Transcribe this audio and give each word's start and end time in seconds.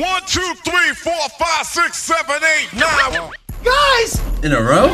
One, 0.00 0.22
two, 0.24 0.54
three, 0.64 0.94
four, 0.94 1.28
five, 1.38 1.66
six, 1.66 1.98
seven, 1.98 2.36
eight, 2.36 2.72
nine. 2.72 3.32
Guys! 3.62 4.18
In 4.42 4.54
a 4.54 4.62
row? 4.62 4.88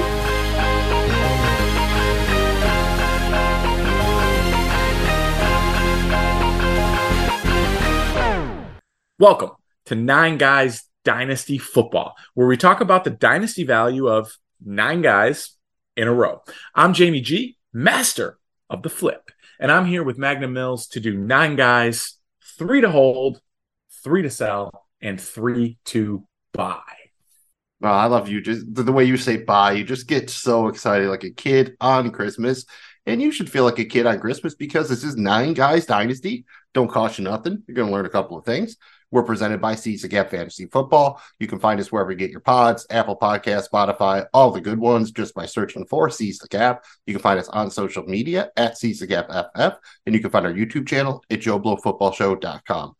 Welcome 9.20 9.50
to 9.84 9.94
Nine 9.94 10.38
Guys 10.38 10.82
Dynasty 11.04 11.58
Football, 11.58 12.16
where 12.34 12.48
we 12.48 12.56
talk 12.56 12.80
about 12.80 13.04
the 13.04 13.10
dynasty 13.10 13.62
value 13.62 14.08
of 14.08 14.36
nine 14.60 15.02
guys 15.02 15.52
in 15.96 16.08
a 16.08 16.12
row. 16.12 16.42
I'm 16.74 16.92
Jamie 16.94 17.20
G, 17.20 17.58
master 17.72 18.40
of 18.68 18.82
the 18.82 18.90
flip, 18.90 19.30
and 19.60 19.70
I'm 19.70 19.86
here 19.86 20.02
with 20.02 20.18
Magnum 20.18 20.52
Mills 20.52 20.88
to 20.88 20.98
do 20.98 21.16
nine 21.16 21.54
guys, 21.54 22.14
three 22.58 22.80
to 22.80 22.90
hold, 22.90 23.40
three 24.02 24.22
to 24.22 24.30
sell, 24.30 24.85
and 25.00 25.20
three 25.20 25.78
to 25.86 26.26
buy. 26.52 26.82
Oh, 27.82 27.88
I 27.88 28.06
love 28.06 28.28
you. 28.28 28.40
Just 28.40 28.74
the, 28.74 28.90
way 28.92 29.04
you 29.04 29.16
say 29.16 29.36
bye, 29.38 29.72
you 29.72 29.84
just 29.84 30.08
get 30.08 30.30
so 30.30 30.68
excited 30.68 31.08
like 31.08 31.24
a 31.24 31.30
kid 31.30 31.76
on 31.80 32.10
Christmas. 32.10 32.64
And 33.04 33.22
you 33.22 33.30
should 33.30 33.50
feel 33.50 33.64
like 33.64 33.78
a 33.78 33.84
kid 33.84 34.06
on 34.06 34.18
Christmas 34.18 34.54
because 34.54 34.88
this 34.88 35.04
is 35.04 35.14
Nine 35.16 35.54
Guys 35.54 35.86
Dynasty. 35.86 36.44
Don't 36.74 36.90
cost 36.90 37.18
you 37.18 37.24
nothing. 37.24 37.62
You're 37.66 37.76
going 37.76 37.88
to 37.88 37.94
learn 37.94 38.06
a 38.06 38.10
couple 38.10 38.36
of 38.36 38.44
things. 38.44 38.76
We're 39.12 39.22
presented 39.22 39.60
by 39.60 39.76
Seize 39.76 40.02
the 40.02 40.08
Gap 40.08 40.30
Fantasy 40.30 40.66
Football. 40.66 41.22
You 41.38 41.46
can 41.46 41.60
find 41.60 41.78
us 41.78 41.92
wherever 41.92 42.10
you 42.10 42.16
get 42.16 42.32
your 42.32 42.40
pods, 42.40 42.86
Apple 42.90 43.16
Podcast, 43.16 43.70
Spotify, 43.70 44.26
all 44.34 44.50
the 44.50 44.60
good 44.60 44.78
ones, 44.78 45.12
just 45.12 45.34
by 45.34 45.46
searching 45.46 45.86
for 45.86 46.10
Seize 46.10 46.38
the 46.38 46.48
Gap. 46.48 46.84
You 47.06 47.14
can 47.14 47.22
find 47.22 47.38
us 47.38 47.48
on 47.48 47.70
social 47.70 48.02
media 48.02 48.50
at 48.56 48.76
Seize 48.76 48.98
the 48.98 49.06
Gap 49.06 49.28
FF, 49.28 49.78
and 50.06 50.14
you 50.14 50.20
can 50.20 50.30
find 50.30 50.44
our 50.44 50.52
YouTube 50.52 50.88
channel 50.88 51.22
at 51.30 51.40
JoeBlowFootballShow.com. 51.40 52.96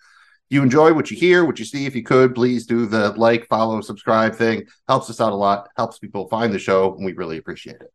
You 0.49 0.63
enjoy 0.63 0.93
what 0.93 1.11
you 1.11 1.17
hear, 1.17 1.45
what 1.45 1.59
you 1.59 1.65
see. 1.65 1.87
If 1.87 1.97
you 1.97 2.03
could, 2.03 2.35
please 2.35 2.67
do 2.67 2.87
the 2.87 3.11
like, 3.13 3.47
follow, 3.49 3.81
subscribe 3.81 4.35
thing. 4.35 4.65
Helps 4.89 5.11
us 5.11 5.21
out 5.21 5.33
a 5.33 5.37
lot, 5.37 5.69
helps 5.77 5.99
people 5.99 6.29
find 6.29 6.53
the 6.53 6.59
show, 6.59 6.95
and 6.95 7.05
we 7.05 7.13
really 7.13 7.39
appreciate 7.39 7.77
it. 7.77 7.93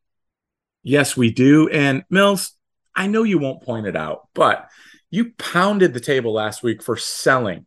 Yes, 0.83 1.15
we 1.15 1.31
do. 1.31 1.69
And 1.69 2.03
Mills, 2.09 2.53
I 2.95 3.07
know 3.07 3.23
you 3.23 3.39
won't 3.39 3.63
point 3.63 3.87
it 3.87 3.95
out, 3.95 4.27
but 4.33 4.69
you 5.09 5.31
pounded 5.33 5.93
the 5.93 5.99
table 5.99 6.33
last 6.33 6.63
week 6.63 6.81
for 6.81 6.97
selling 6.97 7.65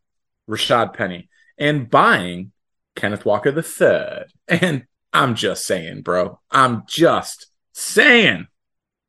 Rashad 0.49 0.95
Penny 0.95 1.29
and 1.59 1.89
buying 1.89 2.53
Kenneth 2.97 3.25
Walker 3.25 3.53
the 3.53 3.63
third. 3.63 4.27
And 4.49 4.85
I'm 5.13 5.37
just 5.37 5.65
saying, 5.65 6.03
bro. 6.03 6.41
I'm 6.51 6.83
just 6.87 7.47
saying. 7.73 8.49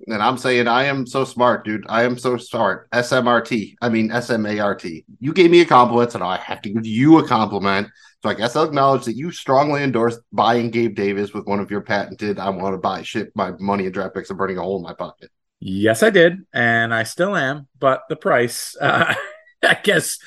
And 0.07 0.21
I'm 0.21 0.37
saying 0.37 0.67
I 0.67 0.85
am 0.85 1.07
so 1.07 1.23
smart, 1.23 1.65
dude. 1.65 1.85
I 1.87 2.03
am 2.03 2.17
so 2.17 2.37
smart. 2.37 2.89
SMRT. 2.91 3.75
I 3.81 3.89
mean 3.89 4.09
SMART. 4.09 4.83
You 5.19 5.33
gave 5.33 5.51
me 5.51 5.61
a 5.61 5.65
compliment, 5.65 6.11
so 6.11 6.19
now 6.19 6.27
I 6.27 6.37
have 6.37 6.61
to 6.63 6.69
give 6.69 6.85
you 6.85 7.17
a 7.19 7.27
compliment. 7.27 7.87
So 8.21 8.29
I 8.29 8.33
guess 8.33 8.55
I'll 8.55 8.65
acknowledge 8.65 9.05
that 9.05 9.15
you 9.15 9.31
strongly 9.31 9.83
endorsed 9.83 10.19
buying 10.31 10.69
Gabe 10.69 10.95
Davis 10.95 11.33
with 11.33 11.45
one 11.45 11.59
of 11.59 11.71
your 11.71 11.81
patented 11.81 12.39
I 12.39 12.49
want 12.49 12.73
to 12.73 12.77
buy 12.77 13.03
shit 13.03 13.31
my 13.35 13.51
money 13.59 13.85
and 13.85 13.93
draft 13.93 14.15
picks 14.15 14.29
and 14.29 14.37
burning 14.37 14.57
a 14.57 14.61
hole 14.61 14.77
in 14.77 14.83
my 14.83 14.93
pocket. 14.93 15.29
Yes, 15.59 16.03
I 16.03 16.09
did, 16.09 16.45
and 16.53 16.93
I 16.93 17.03
still 17.03 17.35
am. 17.35 17.67
But 17.79 18.03
the 18.09 18.15
price, 18.15 18.75
uh, 18.79 19.13
I 19.63 19.77
guess, 19.81 20.19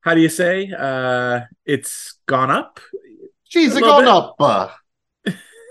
how 0.00 0.14
do 0.14 0.20
you 0.20 0.28
say? 0.28 0.70
Uh, 0.76 1.40
it's 1.64 2.18
gone 2.26 2.50
up. 2.50 2.80
Jeez, 3.54 3.76
it 3.76 3.80
going 3.80 4.06
bit. 4.06 4.14
up. 4.14 4.36
Uh, 4.38 4.68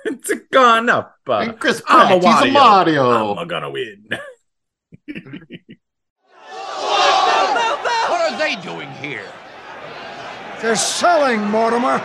It's 0.06 0.32
gone 0.52 0.90
up. 0.90 1.16
Uh, 1.28 1.38
and 1.40 1.60
Chris 1.60 1.82
I'm 1.88 2.18
a 2.18 2.22
Pratt, 2.22 2.44
he's 2.44 2.52
a 2.52 2.54
Mario. 2.54 3.36
I'm 3.36 3.48
gonna 3.48 3.70
win. 3.70 4.10
What 8.10 8.34
are 8.34 8.38
they 8.38 8.56
doing 8.62 8.90
here? 8.94 9.26
They're 10.62 10.76
selling, 10.76 11.42
Mortimer. 11.46 12.04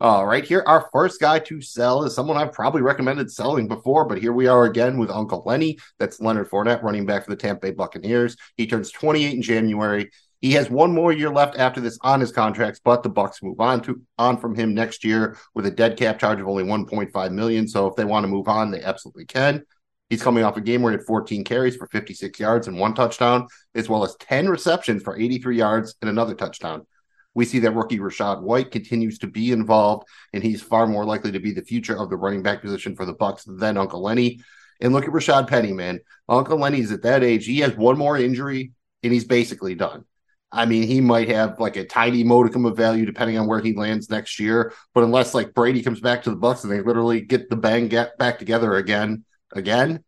All 0.00 0.26
right, 0.26 0.44
here 0.44 0.62
our 0.66 0.88
first 0.92 1.20
guy 1.20 1.38
to 1.40 1.60
sell 1.60 2.04
is 2.04 2.14
someone 2.14 2.36
I've 2.36 2.52
probably 2.52 2.80
recommended 2.82 3.30
selling 3.30 3.68
before, 3.68 4.06
but 4.06 4.18
here 4.18 4.32
we 4.32 4.46
are 4.46 4.64
again 4.64 4.96
with 4.96 5.10
Uncle 5.10 5.42
Lenny. 5.44 5.78
That's 5.98 6.20
Leonard 6.20 6.48
Fournette, 6.48 6.82
running 6.82 7.04
back 7.04 7.24
for 7.24 7.30
the 7.30 7.36
Tampa 7.36 7.66
Bay 7.66 7.70
Buccaneers. 7.72 8.36
He 8.56 8.66
turns 8.66 8.90
28 8.90 9.34
in 9.34 9.42
January. 9.42 10.10
He 10.40 10.52
has 10.52 10.70
one 10.70 10.94
more 10.94 11.12
year 11.12 11.30
left 11.30 11.58
after 11.58 11.80
this 11.80 11.98
on 12.00 12.20
his 12.20 12.32
contracts, 12.32 12.80
but 12.82 13.02
the 13.02 13.10
Bucks 13.10 13.42
move 13.42 13.60
on 13.60 13.82
to 13.82 14.00
on 14.16 14.38
from 14.38 14.54
him 14.54 14.72
next 14.72 15.04
year 15.04 15.36
with 15.54 15.66
a 15.66 15.70
dead 15.70 15.98
cap 15.98 16.18
charge 16.18 16.40
of 16.40 16.48
only 16.48 16.64
1.5 16.64 17.32
million. 17.32 17.68
So 17.68 17.86
if 17.86 17.96
they 17.96 18.06
want 18.06 18.24
to 18.24 18.28
move 18.28 18.48
on, 18.48 18.70
they 18.70 18.82
absolutely 18.82 19.26
can. 19.26 19.64
He's 20.08 20.22
coming 20.22 20.42
off 20.42 20.56
a 20.56 20.60
game 20.60 20.82
where 20.82 20.92
he 20.92 20.98
had 20.98 21.06
14 21.06 21.44
carries 21.44 21.76
for 21.76 21.86
56 21.86 22.40
yards 22.40 22.68
and 22.68 22.78
one 22.78 22.94
touchdown, 22.94 23.46
as 23.74 23.88
well 23.88 24.02
as 24.02 24.16
10 24.16 24.48
receptions 24.48 25.02
for 25.02 25.16
83 25.16 25.56
yards 25.56 25.94
and 26.00 26.10
another 26.10 26.34
touchdown. 26.34 26.86
We 27.34 27.44
see 27.44 27.60
that 27.60 27.76
rookie 27.76 28.00
Rachaad 28.00 28.42
White 28.42 28.72
continues 28.72 29.18
to 29.18 29.28
be 29.28 29.52
involved, 29.52 30.08
and 30.32 30.42
he's 30.42 30.62
far 30.62 30.86
more 30.86 31.04
likely 31.04 31.30
to 31.32 31.38
be 31.38 31.52
the 31.52 31.62
future 31.62 31.96
of 31.96 32.10
the 32.10 32.16
running 32.16 32.42
back 32.42 32.60
position 32.60 32.96
for 32.96 33.04
the 33.04 33.12
Bucks 33.12 33.44
than 33.44 33.76
Uncle 33.76 34.02
Lenny. 34.02 34.40
And 34.80 34.92
look 34.92 35.04
at 35.04 35.10
Rashad 35.10 35.46
Penny, 35.46 35.72
man. 35.72 36.00
Uncle 36.28 36.58
Lenny's 36.58 36.90
at 36.90 37.02
that 37.02 37.22
age. 37.22 37.46
He 37.46 37.60
has 37.60 37.76
one 37.76 37.96
more 37.96 38.18
injury, 38.18 38.72
and 39.04 39.12
he's 39.12 39.26
basically 39.26 39.76
done. 39.76 40.06
I 40.52 40.66
mean, 40.66 40.82
he 40.82 41.00
might 41.00 41.28
have 41.28 41.60
like 41.60 41.76
a 41.76 41.84
tiny 41.84 42.24
modicum 42.24 42.64
of 42.64 42.76
value 42.76 43.06
depending 43.06 43.38
on 43.38 43.46
where 43.46 43.60
he 43.60 43.72
lands 43.74 44.10
next 44.10 44.40
year. 44.40 44.72
But 44.94 45.04
unless 45.04 45.34
like 45.34 45.54
Brady 45.54 45.82
comes 45.82 46.00
back 46.00 46.22
to 46.24 46.30
the 46.30 46.36
Bucks 46.36 46.64
and 46.64 46.72
they 46.72 46.80
literally 46.80 47.20
get 47.20 47.48
the 47.50 47.56
bang 47.56 47.88
get 47.88 48.18
back 48.18 48.38
together 48.38 48.74
again, 48.74 49.24
again, 49.52 50.02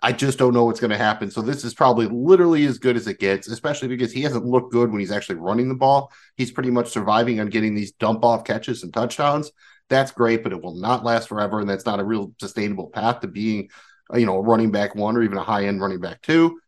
I 0.00 0.12
just 0.12 0.38
don't 0.38 0.52
know 0.52 0.66
what's 0.66 0.80
going 0.80 0.90
to 0.90 0.98
happen. 0.98 1.30
So 1.30 1.40
this 1.40 1.64
is 1.64 1.72
probably 1.72 2.06
literally 2.06 2.66
as 2.66 2.78
good 2.78 2.94
as 2.94 3.06
it 3.08 3.18
gets, 3.18 3.48
especially 3.48 3.88
because 3.88 4.12
he 4.12 4.20
hasn't 4.20 4.44
looked 4.44 4.70
good 4.70 4.90
when 4.90 5.00
he's 5.00 5.10
actually 5.10 5.36
running 5.36 5.68
the 5.68 5.74
ball. 5.74 6.12
He's 6.36 6.52
pretty 6.52 6.70
much 6.70 6.90
surviving 6.90 7.40
on 7.40 7.48
getting 7.48 7.74
these 7.74 7.92
dump 7.92 8.22
off 8.22 8.44
catches 8.44 8.82
and 8.82 8.92
touchdowns. 8.92 9.50
That's 9.88 10.12
great, 10.12 10.42
but 10.42 10.52
it 10.52 10.62
will 10.62 10.74
not 10.74 11.04
last 11.04 11.28
forever, 11.28 11.58
and 11.58 11.68
that's 11.68 11.86
not 11.86 12.00
a 12.00 12.04
real 12.04 12.34
sustainable 12.38 12.90
path 12.90 13.20
to 13.20 13.28
being, 13.28 13.70
you 14.12 14.26
know, 14.26 14.36
a 14.36 14.42
running 14.42 14.70
back 14.70 14.94
one 14.94 15.16
or 15.16 15.22
even 15.22 15.38
a 15.38 15.42
high 15.42 15.64
end 15.64 15.80
running 15.80 16.00
back 16.00 16.20
two. 16.20 16.60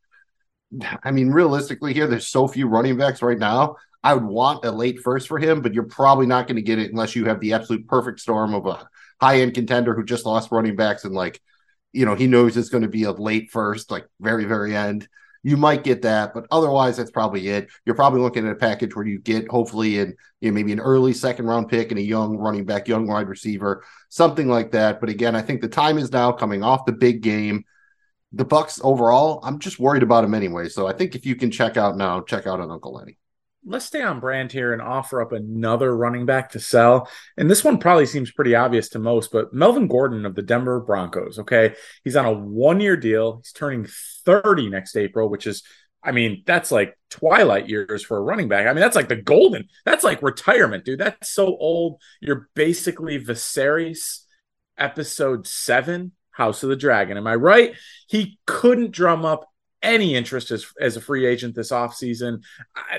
I 1.03 1.11
mean, 1.11 1.31
realistically, 1.31 1.95
here 1.95 2.07
there's 2.07 2.27
so 2.27 2.49
few 2.49 2.67
running 2.69 2.97
backs 2.97 3.23
right 3.23 3.39
now. 3.39 3.77
I 4.03 4.15
would 4.15 4.25
want 4.25 4.65
a 4.65 4.71
late 4.71 5.01
first 5.01 5.29
for 5.29 5.39
him, 5.39 5.63
but 5.63 5.75
you're 5.75 5.85
probably 5.85 6.27
not 6.27 6.47
going 6.47 6.57
to 6.57 6.63
get 6.63 6.79
it 6.79 6.91
unless 6.91 7.17
you 7.17 7.25
have 7.27 7.41
the 7.41 7.55
absolute 7.55 7.89
perfect 7.89 8.21
storm 8.21 8.55
of 8.55 8.67
a 8.67 8.89
high 9.21 9.41
end 9.41 9.55
contender 9.55 9.95
who 9.95 10.05
just 10.05 10.27
lost 10.27 10.53
running 10.53 10.77
backs 10.77 11.05
and 11.05 11.15
like 11.15 11.41
you 11.97 12.05
know, 12.05 12.15
he 12.15 12.27
knows 12.27 12.59
it's 12.59 12.69
going 12.69 12.83
to 12.83 12.89
be 12.89 13.05
a 13.05 13.13
late 13.13 13.51
first, 13.51 13.91
like 13.91 14.07
very, 14.21 14.45
very 14.45 14.77
end. 14.77 15.09
You 15.43 15.57
might 15.57 15.83
get 15.83 16.03
that, 16.03 16.35
but 16.35 16.47
otherwise, 16.51 16.99
that's 16.99 17.11
probably 17.11 17.49
it. 17.49 17.69
You're 17.87 17.95
probably 17.95 18.21
looking 18.21 18.45
at 18.45 18.53
a 18.53 18.57
package 18.57 18.95
where 18.95 19.07
you 19.07 19.19
get 19.19 19.49
hopefully 19.49 19.99
in 19.99 20.15
you 20.41 20.51
know, 20.51 20.55
maybe 20.55 20.73
an 20.73 20.81
early 20.81 21.15
second 21.15 21.47
round 21.47 21.69
pick 21.71 21.91
and 21.91 21.99
a 21.99 22.03
young 22.03 22.37
running 22.37 22.67
back, 22.67 22.87
young 22.87 23.07
wide 23.07 23.29
receiver, 23.29 23.83
something 24.11 24.47
like 24.47 24.73
that. 24.73 25.01
But 25.01 25.09
again, 25.09 25.35
I 25.35 25.41
think 25.41 25.63
the 25.63 25.69
time 25.69 25.97
is 25.97 26.13
now 26.13 26.33
coming 26.33 26.63
off 26.63 26.85
the 26.85 26.93
big 26.93 27.23
game. 27.23 27.65
The 28.37 28.45
Bucks 28.45 28.81
overall, 28.85 29.41
I'm 29.43 29.59
just 29.59 29.79
worried 29.81 30.03
about 30.03 30.25
him 30.25 30.35
anyway. 30.35 30.69
So 30.69 30.87
I 30.87 30.93
think 30.93 31.15
if 31.15 31.25
you 31.25 31.37
can 31.37 31.51
check 31.51 31.77
out 31.77 31.97
now, 31.97 32.21
check 32.21 32.47
out 32.47 32.61
on 32.61 32.71
Uncle 32.71 32.93
Lenny. 32.93 33.17
let's 33.65 33.85
stay 33.87 34.03
on 34.03 34.21
brand 34.21 34.53
here 34.53 34.73
and 34.73 34.81
offer 34.81 35.21
up 35.21 35.33
another 35.33 35.97
running 35.97 36.25
back 36.25 36.51
to 36.51 36.61
sell. 36.61 37.09
And 37.37 37.51
this 37.51 37.65
one 37.65 37.79
probably 37.79 38.07
seems 38.07 38.31
pretty 38.31 38.55
obvious 38.55 38.91
to 38.91 38.99
most, 39.01 39.33
but 39.33 39.53
Melvin 39.53 39.89
Gordon 39.89 40.25
of 40.25 40.35
the 40.35 40.43
Denver 40.43 40.81
Broncos. 40.81 41.39
Okay. 41.41 41.75
He's 42.05 42.15
on 42.15 42.27
a 42.27 42.33
one 42.33 42.81
year 42.81 42.97
deal. 42.97 43.39
He's 43.39 43.53
turning 43.53 43.87
30 44.25 44.69
next 44.71 44.97
April, 44.97 45.29
which 45.29 45.47
is, 45.47 45.63
I 46.03 46.13
mean, 46.13 46.45
that's 46.47 46.71
like 46.71 46.97
twilight 47.11 47.69
years 47.69 48.05
for 48.05 48.19
a 48.19 48.23
running 48.23 48.49
back. 48.49 48.67
I 48.67 48.73
mean, 48.73 48.81
that's 48.83 48.95
like 48.95 49.09
the 49.09 49.17
golden, 49.17 49.69
that's 49.85 50.05
like 50.05 50.23
retirement, 50.23 50.85
dude. 50.85 51.01
That's 51.01 51.33
so 51.33 51.47
old. 51.47 52.01
You're 52.21 52.49
basically 52.55 53.19
Viserys 53.19 54.21
episode 54.79 55.47
seven, 55.49 56.13
House 56.37 56.63
of 56.63 56.69
the 56.69 56.77
Dragon. 56.77 57.17
Am 57.17 57.27
I 57.27 57.35
right? 57.35 57.75
He 58.09 58.39
couldn't 58.47 58.91
drum 58.91 59.25
up 59.25 59.49
any 59.83 60.15
interest 60.15 60.51
as, 60.51 60.67
as 60.81 60.97
a 60.97 61.01
free 61.01 61.27
agent 61.27 61.55
this 61.55 61.71
offseason. 61.71 62.43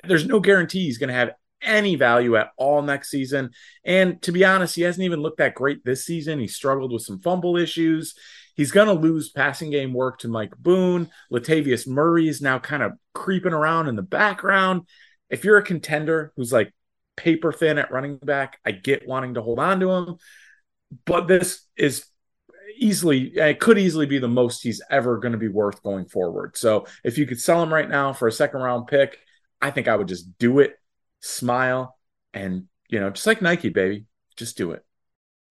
There's 0.05 0.25
no 0.25 0.39
guarantee 0.39 0.85
he's 0.85 0.97
going 0.97 1.09
to 1.09 1.13
have 1.13 1.31
any 1.61 1.95
value 1.95 2.35
at 2.35 2.49
all 2.57 2.81
next 2.81 3.09
season. 3.09 3.51
And 3.83 4.21
to 4.23 4.31
be 4.31 4.43
honest, 4.43 4.75
he 4.75 4.81
hasn't 4.81 5.03
even 5.03 5.21
looked 5.21 5.37
that 5.37 5.55
great 5.55 5.83
this 5.85 6.05
season. 6.05 6.39
He 6.39 6.47
struggled 6.47 6.91
with 6.91 7.03
some 7.03 7.19
fumble 7.19 7.57
issues. 7.57 8.15
He's 8.55 8.71
going 8.71 8.87
to 8.87 8.93
lose 8.93 9.29
passing 9.29 9.69
game 9.69 9.93
work 9.93 10.19
to 10.19 10.27
Mike 10.27 10.55
Boone. 10.57 11.11
Latavius 11.31 11.87
Murray 11.87 12.27
is 12.27 12.41
now 12.41 12.57
kind 12.57 12.81
of 12.81 12.93
creeping 13.13 13.53
around 13.53 13.87
in 13.87 13.95
the 13.95 14.01
background. 14.01 14.83
If 15.29 15.43
you're 15.43 15.57
a 15.57 15.63
contender 15.63 16.31
who's 16.35 16.51
like 16.51 16.73
paper 17.15 17.51
thin 17.51 17.77
at 17.77 17.91
running 17.91 18.17
back, 18.17 18.57
I 18.65 18.71
get 18.71 19.07
wanting 19.07 19.35
to 19.35 19.43
hold 19.43 19.59
on 19.59 19.79
to 19.81 19.91
him. 19.91 20.15
But 21.05 21.27
this 21.27 21.61
is 21.75 22.05
easily 22.77 23.35
it 23.37 23.59
could 23.59 23.77
easily 23.77 24.05
be 24.05 24.19
the 24.19 24.27
most 24.27 24.63
he's 24.63 24.81
ever 24.89 25.17
going 25.17 25.33
to 25.33 25.37
be 25.37 25.47
worth 25.47 25.83
going 25.83 26.05
forward. 26.05 26.57
So 26.57 26.85
if 27.03 27.17
you 27.17 27.25
could 27.25 27.41
sell 27.41 27.61
him 27.61 27.73
right 27.73 27.89
now 27.89 28.13
for 28.13 28.27
a 28.27 28.31
second 28.31 28.61
round 28.61 28.87
pick, 28.87 29.19
I 29.61 29.71
think 29.71 29.87
I 29.87 29.95
would 29.95 30.07
just 30.07 30.37
do 30.37 30.59
it, 30.59 30.77
smile, 31.19 31.97
and 32.33 32.67
you 32.89 32.99
know, 32.99 33.09
just 33.09 33.27
like 33.27 33.41
Nike, 33.41 33.69
baby, 33.69 34.05
just 34.35 34.57
do 34.57 34.71
it. 34.71 34.83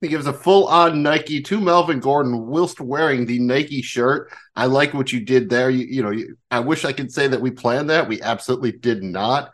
He 0.01 0.09
gives 0.09 0.27
a 0.27 0.33
full 0.33 0.69
on 0.69 1.03
Nike 1.03 1.41
to 1.43 1.61
Melvin 1.61 2.01
Gordon 2.01 2.47
whilst 2.47 2.81
wearing 2.81 3.25
the 3.25 3.39
Nike 3.39 3.81
shirt. 3.81 4.31
I 4.55 4.67
like 4.67 4.93
what 4.93 5.11
you 5.11 5.21
did 5.21 5.49
there. 5.49 5.71
You, 5.71 5.87
you 5.87 6.03
know, 6.03 6.11
you, 6.11 6.37
I 6.51 6.61
wish 6.61 6.85
I 6.85 6.93
could 6.93 7.11
say 7.11 7.29
that 7.29 7.41
we 7.41 7.51
planned 7.51 7.89
that. 7.89 8.09
We 8.09 8.21
absolutely 8.21 8.73
did 8.73 9.03
not. 9.03 9.53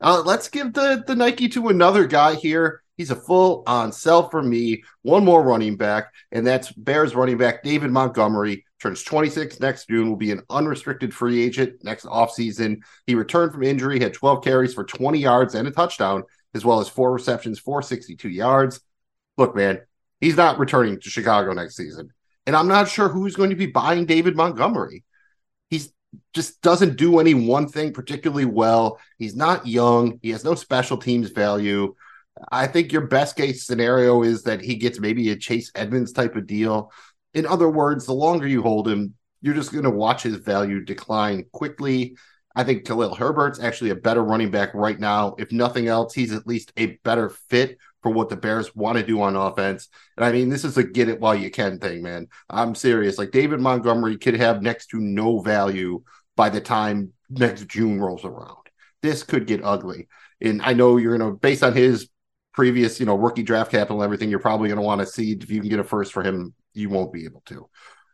Uh, 0.00 0.22
let's 0.24 0.48
give 0.48 0.72
the, 0.72 1.04
the 1.06 1.14
Nike 1.14 1.48
to 1.50 1.68
another 1.68 2.06
guy 2.06 2.34
here. 2.34 2.82
He's 2.96 3.10
a 3.10 3.16
full 3.16 3.64
on 3.66 3.92
sell 3.92 4.28
for 4.28 4.42
me. 4.42 4.84
One 5.02 5.24
more 5.24 5.42
running 5.42 5.76
back, 5.76 6.12
and 6.30 6.46
that's 6.46 6.70
Bears 6.72 7.14
running 7.14 7.38
back 7.38 7.62
David 7.62 7.90
Montgomery. 7.90 8.64
Turns 8.80 9.02
26 9.02 9.60
next 9.60 9.88
June, 9.88 10.08
will 10.08 10.16
be 10.16 10.30
an 10.30 10.42
unrestricted 10.50 11.12
free 11.12 11.42
agent 11.42 11.82
next 11.82 12.04
offseason. 12.04 12.82
He 13.06 13.14
returned 13.14 13.52
from 13.52 13.62
injury, 13.62 13.98
had 13.98 14.14
12 14.14 14.44
carries 14.44 14.74
for 14.74 14.84
20 14.84 15.18
yards 15.18 15.54
and 15.54 15.66
a 15.66 15.70
touchdown, 15.70 16.22
as 16.54 16.64
well 16.64 16.80
as 16.80 16.88
four 16.88 17.12
receptions, 17.12 17.58
462 17.58 18.28
yards. 18.28 18.80
Look, 19.36 19.56
man, 19.56 19.80
he's 20.20 20.36
not 20.36 20.58
returning 20.58 21.00
to 21.00 21.10
Chicago 21.10 21.52
next 21.52 21.76
season. 21.76 22.10
And 22.46 22.54
I'm 22.54 22.68
not 22.68 22.88
sure 22.88 23.08
who's 23.08 23.36
going 23.36 23.50
to 23.50 23.56
be 23.56 23.66
buying 23.66 24.06
David 24.06 24.36
Montgomery. 24.36 25.02
He's 25.70 25.92
just 26.32 26.60
doesn't 26.60 26.96
do 26.96 27.18
any 27.18 27.34
one 27.34 27.68
thing 27.68 27.92
particularly 27.92 28.44
well. 28.44 29.00
He's 29.18 29.34
not 29.34 29.66
young. 29.66 30.20
He 30.22 30.30
has 30.30 30.44
no 30.44 30.54
special 30.54 30.96
teams 30.96 31.30
value. 31.30 31.94
I 32.50 32.66
think 32.66 32.92
your 32.92 33.06
best 33.06 33.36
case 33.36 33.64
scenario 33.64 34.22
is 34.22 34.42
that 34.44 34.60
he 34.60 34.76
gets 34.76 34.98
maybe 34.98 35.30
a 35.30 35.36
Chase 35.36 35.70
Edmonds 35.74 36.12
type 36.12 36.36
of 36.36 36.46
deal. 36.46 36.92
In 37.32 37.46
other 37.46 37.68
words, 37.68 38.06
the 38.06 38.12
longer 38.12 38.46
you 38.46 38.62
hold 38.62 38.88
him, 38.88 39.14
you're 39.40 39.54
just 39.54 39.72
going 39.72 39.84
to 39.84 39.90
watch 39.90 40.22
his 40.22 40.36
value 40.36 40.84
decline 40.84 41.44
quickly. 41.52 42.16
I 42.56 42.64
think 42.64 42.86
Khalil 42.86 43.14
Herbert's 43.14 43.60
actually 43.60 43.90
a 43.90 43.96
better 43.96 44.22
running 44.22 44.50
back 44.50 44.72
right 44.74 44.98
now. 44.98 45.34
If 45.38 45.52
nothing 45.52 45.88
else, 45.88 46.14
he's 46.14 46.32
at 46.32 46.46
least 46.46 46.72
a 46.76 46.98
better 47.04 47.28
fit 47.28 47.78
for 48.02 48.10
what 48.10 48.28
the 48.28 48.36
Bears 48.36 48.74
want 48.76 48.98
to 48.98 49.04
do 49.04 49.20
on 49.22 49.34
offense. 49.34 49.88
And 50.16 50.24
I 50.24 50.30
mean, 50.30 50.48
this 50.48 50.64
is 50.64 50.76
a 50.76 50.84
get 50.84 51.08
it 51.08 51.20
while 51.20 51.34
you 51.34 51.50
can 51.50 51.78
thing, 51.78 52.02
man. 52.02 52.28
I'm 52.48 52.74
serious. 52.74 53.18
Like 53.18 53.32
David 53.32 53.60
Montgomery 53.60 54.18
could 54.18 54.36
have 54.36 54.62
next 54.62 54.88
to 54.88 55.00
no 55.00 55.40
value 55.40 56.02
by 56.36 56.48
the 56.48 56.60
time 56.60 57.12
next 57.28 57.66
June 57.66 58.00
rolls 58.00 58.24
around. 58.24 58.66
This 59.02 59.22
could 59.22 59.46
get 59.46 59.64
ugly. 59.64 60.08
And 60.40 60.62
I 60.62 60.74
know 60.74 60.96
you're 60.96 61.16
going 61.16 61.32
to, 61.32 61.36
based 61.36 61.62
on 61.62 61.74
his 61.74 62.08
previous, 62.54 63.00
you 63.00 63.06
know, 63.06 63.16
rookie 63.16 63.42
draft 63.42 63.70
capital 63.70 64.00
and 64.00 64.04
everything, 64.04 64.30
you're 64.30 64.38
probably 64.38 64.68
going 64.68 64.78
to 64.80 64.84
want 64.84 65.00
to 65.00 65.06
see 65.06 65.32
if 65.32 65.50
you 65.50 65.60
can 65.60 65.68
get 65.68 65.80
a 65.80 65.84
first 65.84 66.12
for 66.12 66.22
him. 66.22 66.54
You 66.72 66.88
won't 66.88 67.12
be 67.12 67.24
able 67.24 67.42
to. 67.46 67.68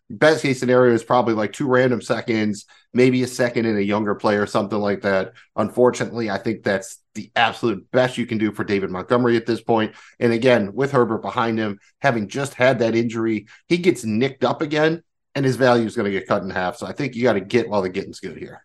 Best 0.08 0.42
case 0.42 0.58
scenario 0.58 0.92
is 0.92 1.04
probably 1.04 1.34
like 1.34 1.52
two 1.52 1.68
random 1.68 2.02
seconds, 2.02 2.66
maybe 2.92 3.22
a 3.22 3.28
second 3.28 3.66
in 3.66 3.76
a 3.76 3.80
younger 3.80 4.16
player, 4.16 4.44
something 4.44 4.78
like 4.78 5.02
that. 5.02 5.34
Unfortunately, 5.54 6.30
I 6.30 6.38
think 6.38 6.64
that's 6.64 6.98
the 7.14 7.30
absolute 7.36 7.88
best 7.92 8.18
you 8.18 8.26
can 8.26 8.38
do 8.38 8.50
for 8.50 8.64
David 8.64 8.90
Montgomery 8.90 9.36
at 9.36 9.46
this 9.46 9.60
point. 9.60 9.94
And 10.18 10.32
again, 10.32 10.74
with 10.74 10.90
Herbert 10.90 11.22
behind 11.22 11.58
him, 11.58 11.78
having 12.00 12.28
just 12.28 12.54
had 12.54 12.80
that 12.80 12.96
injury, 12.96 13.46
he 13.68 13.78
gets 13.78 14.04
nicked 14.04 14.42
up 14.42 14.62
again 14.62 15.04
and 15.36 15.44
his 15.44 15.56
value 15.56 15.86
is 15.86 15.94
going 15.94 16.10
to 16.10 16.18
get 16.18 16.26
cut 16.26 16.42
in 16.42 16.50
half. 16.50 16.76
So 16.76 16.86
I 16.86 16.92
think 16.92 17.14
you 17.14 17.22
got 17.22 17.34
to 17.34 17.40
get 17.40 17.68
while 17.68 17.82
the 17.82 17.88
getting's 17.88 18.20
good 18.20 18.36
here. 18.36 18.64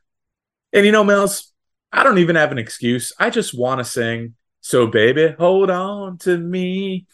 And 0.73 0.85
you 0.85 0.91
know, 0.91 1.03
Mills, 1.03 1.53
I 1.91 2.03
don't 2.03 2.17
even 2.17 2.35
have 2.35 2.51
an 2.51 2.57
excuse. 2.57 3.13
I 3.19 3.29
just 3.29 3.57
want 3.57 3.79
to 3.79 3.85
sing. 3.85 4.35
So, 4.67 4.87
baby, 4.87 5.35
hold 5.37 5.69
on 5.69 6.17
to 6.25 6.39
me. 6.39 7.05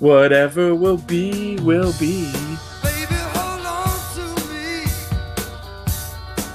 Whatever 0.00 0.74
will 0.74 0.98
be, 0.98 1.56
will 1.60 1.94
be. 1.98 2.30
Baby, 2.82 3.16
hold 3.32 3.64
on 3.64 3.98
to 4.12 4.24
me. 4.52 4.84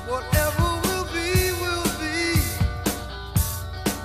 Whatever 0.05 0.61
will 0.85 1.05
be, 1.05 1.49
will 1.63 1.89
be. 1.97 2.37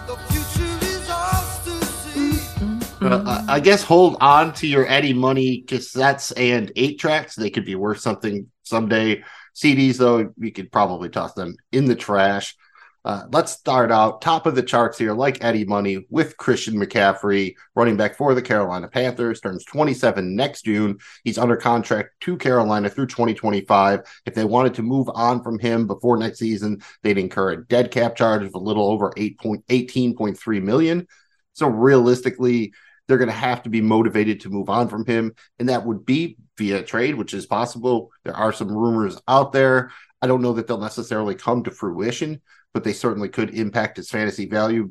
The 0.07 0.17
future 0.31 0.79
is 0.87 1.11
ours 1.11 1.61
to 1.67 1.85
see. 1.85 2.41
Uh, 3.03 3.45
I 3.47 3.57
I 3.57 3.61
guess 3.61 3.83
hold 3.83 4.17
on 4.23 4.55
to 4.55 4.67
your 4.67 4.89
Eddie 4.89 5.13
Money 5.13 5.63
cassettes 5.67 6.33
and 6.39 6.73
eight 6.75 6.99
tracks. 6.99 7.35
They 7.35 7.51
could 7.51 7.67
be 7.67 7.75
worth 7.75 8.01
something 8.01 8.51
someday. 8.63 9.23
CDs, 9.55 9.99
though, 9.99 10.33
we 10.39 10.51
could 10.51 10.73
probably 10.73 11.11
toss 11.11 11.35
them 11.35 11.55
in 11.71 11.85
the 11.85 11.97
trash. 11.97 12.57
Uh, 13.05 13.25
let's 13.33 13.51
start 13.51 13.91
out 13.91 14.21
top 14.21 14.47
of 14.47 14.55
the 14.55 14.63
charts 14.63 14.97
here, 14.97 15.13
like 15.13 15.43
Eddie 15.43 15.65
Money, 15.65 16.07
with 16.09 16.37
Christian 16.37 16.75
McCaffrey, 16.75 17.55
running 17.75 17.97
back 17.97 18.17
for 18.17 18.33
the 18.33 18.43
Carolina 18.43 18.87
Panthers, 18.87 19.41
turns 19.41 19.65
27 19.65 20.37
next 20.37 20.65
June. 20.65 20.99
He's 21.25 21.39
under 21.39 21.57
contract 21.57 22.11
to 22.21 22.37
Carolina 22.37 22.89
through 22.89 23.09
2025. 23.09 24.23
If 24.25 24.35
they 24.35 24.45
wanted 24.45 24.75
to 24.75 24.83
move 24.83 25.11
on 25.15 25.43
from 25.43 25.59
him 25.59 25.89
before 25.89 26.17
next 26.17 26.39
season, 26.39 26.81
they'd 27.03 27.19
incur 27.19 27.53
a 27.53 27.67
dead 27.67 27.91
cap 27.91 28.15
charge 28.15 28.45
of 28.45 28.55
a 28.55 28.59
little 28.59 28.87
over 28.89 29.11
8.18.3 29.17 30.63
million. 30.63 31.09
So 31.55 31.67
realistically, 31.67 32.73
they're 33.09 33.19
going 33.19 33.29
to 33.29 33.35
have 33.35 33.65
to 33.65 33.71
be 33.71 33.81
motivated 33.81 34.41
to 34.41 34.49
move 34.49 34.71
on 34.71 34.89
from 34.89 35.05
him, 35.05 35.35
and 35.59 35.69
that 35.69 35.85
would 35.85 36.07
be 36.07 36.37
via 36.57 36.83
trade, 36.83 37.17
which 37.17 37.35
is 37.35 37.47
possible. 37.47 38.13
There 38.25 38.37
are 38.37 38.53
some 38.53 38.69
rumors 38.69 39.21
out 39.27 39.53
there. 39.53 39.91
I 40.21 40.29
don't 40.29 40.41
know 40.41 40.53
that 40.53 40.69
they'll 40.69 40.79
necessarily 40.79 41.35
come 41.35 41.65
to 41.65 41.73
fruition, 41.73 42.41
but 42.75 42.85
they 42.85 42.93
certainly 42.93 43.29
could 43.29 43.55
impact 43.55 43.97
his 43.97 44.11
fantasy 44.11 44.47
value. 44.47 44.91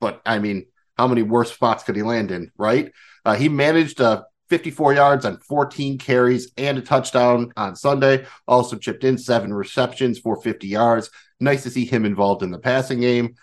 But 0.00 0.20
I 0.24 0.38
mean, 0.38 0.66
how 0.96 1.06
many 1.06 1.22
worse 1.22 1.52
spots 1.52 1.84
could 1.84 1.96
he 1.96 2.02
land 2.02 2.30
in, 2.30 2.50
right? 2.56 2.92
Uh, 3.24 3.34
he 3.34 3.48
managed 3.48 4.00
uh, 4.00 4.22
54 4.48 4.94
yards 4.94 5.24
on 5.24 5.38
14 5.38 5.98
carries 5.98 6.52
and 6.56 6.78
a 6.78 6.80
touchdown 6.80 7.52
on 7.56 7.76
Sunday. 7.76 8.26
Also 8.46 8.76
chipped 8.76 9.04
in 9.04 9.18
seven 9.18 9.52
receptions 9.52 10.18
for 10.18 10.40
50 10.40 10.66
yards. 10.66 11.10
Nice 11.40 11.62
to 11.64 11.70
see 11.70 11.84
him 11.84 12.04
involved 12.04 12.42
in 12.42 12.50
the 12.50 12.58
passing 12.58 13.00
game. 13.00 13.34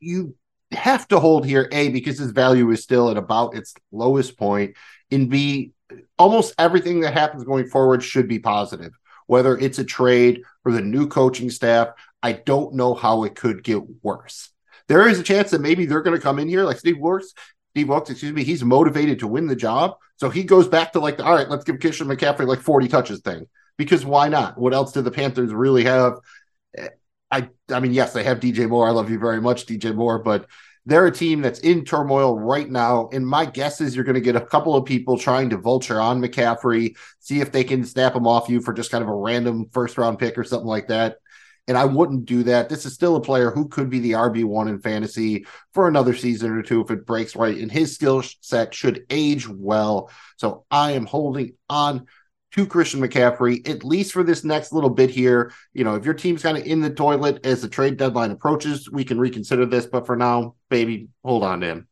You 0.00 0.34
have 0.72 1.06
to 1.08 1.20
hold 1.20 1.46
here, 1.46 1.68
A, 1.72 1.88
because 1.88 2.18
his 2.18 2.32
value 2.32 2.70
is 2.70 2.82
still 2.82 3.10
at 3.10 3.16
about 3.16 3.54
its 3.54 3.74
lowest 3.92 4.36
point. 4.36 4.76
and 5.10 5.30
B, 5.30 5.72
almost 6.18 6.54
everything 6.58 7.00
that 7.00 7.14
happens 7.14 7.44
going 7.44 7.68
forward 7.68 8.02
should 8.02 8.28
be 8.28 8.38
positive. 8.38 8.92
Whether 9.26 9.56
it's 9.56 9.78
a 9.78 9.84
trade 9.84 10.42
or 10.64 10.72
the 10.72 10.80
new 10.80 11.08
coaching 11.08 11.50
staff, 11.50 11.88
I 12.26 12.32
don't 12.32 12.74
know 12.74 12.92
how 12.92 13.22
it 13.22 13.36
could 13.36 13.62
get 13.62 13.82
worse. 14.02 14.50
There 14.88 15.06
is 15.08 15.20
a 15.20 15.22
chance 15.22 15.52
that 15.52 15.60
maybe 15.60 15.86
they're 15.86 16.02
going 16.02 16.16
to 16.16 16.22
come 16.22 16.40
in 16.40 16.48
here 16.48 16.64
like 16.64 16.78
Steve 16.78 16.98
Works. 16.98 17.32
Steve 17.70 17.88
Wilkes, 17.88 18.10
excuse 18.10 18.32
me, 18.32 18.42
he's 18.42 18.64
motivated 18.64 19.20
to 19.20 19.28
win 19.28 19.46
the 19.46 19.54
job. 19.54 19.94
So 20.16 20.28
he 20.28 20.42
goes 20.42 20.66
back 20.66 20.92
to 20.92 20.98
like, 20.98 21.18
the, 21.18 21.24
all 21.24 21.36
right, 21.36 21.48
let's 21.48 21.62
give 21.62 21.78
Christian 21.78 22.08
McCaffrey 22.08 22.44
like 22.44 22.60
40 22.60 22.88
touches 22.88 23.20
thing. 23.20 23.46
Because 23.76 24.04
why 24.04 24.28
not? 24.28 24.58
What 24.58 24.74
else 24.74 24.90
do 24.90 25.02
the 25.02 25.10
Panthers 25.12 25.52
really 25.52 25.84
have? 25.84 26.14
I 27.30 27.48
I 27.70 27.78
mean, 27.78 27.92
yes, 27.92 28.12
they 28.12 28.24
have 28.24 28.40
DJ 28.40 28.68
Moore. 28.68 28.88
I 28.88 28.90
love 28.90 29.08
you 29.08 29.20
very 29.20 29.40
much, 29.40 29.66
DJ 29.66 29.94
Moore, 29.94 30.18
but 30.18 30.48
they're 30.84 31.06
a 31.06 31.12
team 31.12 31.42
that's 31.42 31.60
in 31.60 31.84
turmoil 31.84 32.36
right 32.36 32.68
now. 32.68 33.08
And 33.12 33.24
my 33.24 33.44
guess 33.44 33.80
is 33.80 33.94
you're 33.94 34.04
going 34.04 34.14
to 34.14 34.20
get 34.20 34.36
a 34.36 34.40
couple 34.40 34.74
of 34.74 34.84
people 34.84 35.16
trying 35.16 35.50
to 35.50 35.58
vulture 35.58 36.00
on 36.00 36.20
McCaffrey, 36.20 36.96
see 37.20 37.40
if 37.40 37.52
they 37.52 37.62
can 37.62 37.84
snap 37.84 38.16
him 38.16 38.26
off 38.26 38.48
you 38.48 38.60
for 38.60 38.72
just 38.72 38.90
kind 38.90 39.02
of 39.02 39.10
a 39.10 39.14
random 39.14 39.68
first 39.72 39.96
round 39.96 40.18
pick 40.18 40.38
or 40.38 40.44
something 40.44 40.66
like 40.66 40.88
that. 40.88 41.18
And 41.68 41.76
I 41.76 41.84
wouldn't 41.84 42.26
do 42.26 42.44
that. 42.44 42.68
This 42.68 42.86
is 42.86 42.94
still 42.94 43.16
a 43.16 43.20
player 43.20 43.50
who 43.50 43.68
could 43.68 43.90
be 43.90 43.98
the 43.98 44.12
RB1 44.12 44.68
in 44.68 44.80
fantasy 44.80 45.46
for 45.72 45.88
another 45.88 46.14
season 46.14 46.52
or 46.52 46.62
two 46.62 46.80
if 46.80 46.90
it 46.90 47.06
breaks 47.06 47.34
right. 47.34 47.56
And 47.56 47.70
his 47.70 47.94
skill 47.94 48.22
set 48.40 48.72
should 48.72 49.04
age 49.10 49.48
well. 49.48 50.10
So 50.36 50.64
I 50.70 50.92
am 50.92 51.06
holding 51.06 51.54
on 51.68 52.06
to 52.52 52.66
Christian 52.66 53.00
McCaffrey, 53.00 53.68
at 53.68 53.84
least 53.84 54.12
for 54.12 54.22
this 54.22 54.44
next 54.44 54.72
little 54.72 54.90
bit 54.90 55.10
here. 55.10 55.52
You 55.72 55.84
know, 55.84 55.96
if 55.96 56.04
your 56.04 56.14
team's 56.14 56.42
kind 56.42 56.56
of 56.56 56.64
in 56.64 56.80
the 56.80 56.90
toilet 56.90 57.44
as 57.44 57.62
the 57.62 57.68
trade 57.68 57.96
deadline 57.96 58.30
approaches, 58.30 58.90
we 58.90 59.04
can 59.04 59.18
reconsider 59.18 59.66
this. 59.66 59.86
But 59.86 60.06
for 60.06 60.16
now, 60.16 60.54
baby, 60.70 61.08
hold 61.24 61.42
on 61.42 61.60
to 61.60 61.66
him. 61.66 61.88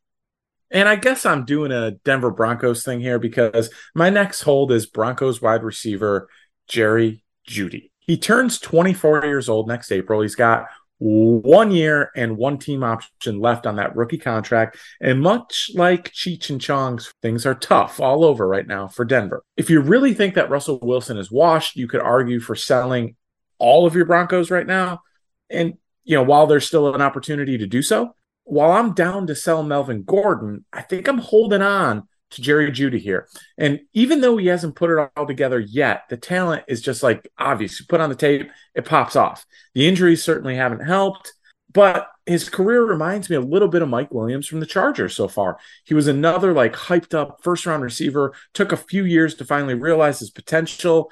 And 0.71 0.89
I 0.89 0.95
guess 0.95 1.25
I'm 1.25 1.45
doing 1.45 1.71
a 1.71 1.91
Denver 1.91 2.31
Broncos 2.31 2.83
thing 2.83 2.99
here 2.99 3.19
because 3.19 3.69
my 3.93 4.09
next 4.09 4.41
hold 4.41 4.71
is 4.71 4.87
Broncos 4.87 5.41
wide 5.41 5.63
receiver 5.63 6.27
Jerry 6.67 7.23
Jeudy. 7.47 7.91
He 8.05 8.17
turns 8.17 8.59
24 8.59 9.25
years 9.25 9.49
old 9.49 9.67
next 9.67 9.91
April. 9.91 10.21
He's 10.21 10.35
got 10.35 10.67
one 10.97 11.71
year 11.71 12.11
and 12.15 12.37
one 12.37 12.57
team 12.57 12.83
option 12.83 13.39
left 13.39 13.65
on 13.65 13.75
that 13.75 13.95
rookie 13.95 14.17
contract. 14.17 14.77
And 15.01 15.21
much 15.21 15.71
like 15.73 16.11
Cheech 16.11 16.49
and 16.49 16.61
Chong's, 16.61 17.13
things 17.21 17.45
are 17.45 17.55
tough 17.55 17.99
all 17.99 18.23
over 18.23 18.47
right 18.47 18.65
now 18.65 18.87
for 18.87 19.03
Denver. 19.03 19.43
If 19.57 19.69
you 19.69 19.81
really 19.81 20.13
think 20.13 20.35
that 20.35 20.49
Russell 20.49 20.79
Wilson 20.81 21.17
is 21.17 21.31
washed, 21.31 21.75
you 21.75 21.87
could 21.87 22.01
argue 22.01 22.39
for 22.39 22.55
selling 22.55 23.15
all 23.57 23.85
of 23.85 23.95
your 23.95 24.05
Broncos 24.05 24.49
right 24.49 24.67
now. 24.67 25.01
And, 25.49 25.73
you 26.05 26.15
know, 26.15 26.23
while 26.23 26.47
there's 26.47 26.67
still 26.67 26.93
an 26.93 27.01
opportunity 27.01 27.57
to 27.57 27.67
do 27.67 27.81
so, 27.81 28.15
while 28.45 28.71
I'm 28.71 28.93
down 28.93 29.27
to 29.27 29.35
sell 29.35 29.63
Melvin 29.63 30.03
Gordon, 30.03 30.65
I 30.71 30.81
think 30.81 31.07
I'm 31.07 31.17
holding 31.17 31.61
on 31.61 32.07
to 32.31 32.41
Jerry 32.41 32.71
Jeudy 32.71 32.99
here. 32.99 33.27
And 33.57 33.81
even 33.93 34.21
though 34.21 34.37
he 34.37 34.47
hasn't 34.47 34.75
put 34.75 34.89
it 34.89 35.11
all 35.15 35.25
together 35.25 35.59
yet, 35.59 36.03
the 36.09 36.17
talent 36.17 36.63
is 36.67 36.81
just 36.81 37.03
like 37.03 37.29
obvious. 37.37 37.79
You 37.79 37.85
put 37.87 38.01
on 38.01 38.09
the 38.09 38.15
tape, 38.15 38.49
it 38.73 38.85
pops 38.85 39.15
off. 39.15 39.45
The 39.73 39.87
injuries 39.87 40.23
certainly 40.23 40.55
haven't 40.55 40.85
helped, 40.85 41.33
but 41.71 42.09
his 42.25 42.49
career 42.49 42.83
reminds 42.83 43.29
me 43.29 43.35
a 43.35 43.41
little 43.41 43.67
bit 43.67 43.81
of 43.81 43.89
Mike 43.89 44.11
Williams 44.11 44.47
from 44.47 44.59
the 44.59 44.65
Chargers 44.65 45.15
so 45.15 45.27
far. 45.27 45.59
He 45.83 45.93
was 45.93 46.07
another 46.07 46.53
like 46.53 46.73
hyped 46.73 47.13
up 47.13 47.39
first 47.43 47.65
round 47.65 47.83
receiver, 47.83 48.33
took 48.53 48.71
a 48.71 48.77
few 48.77 49.05
years 49.05 49.35
to 49.35 49.45
finally 49.45 49.75
realize 49.75 50.19
his 50.19 50.31
potential. 50.31 51.11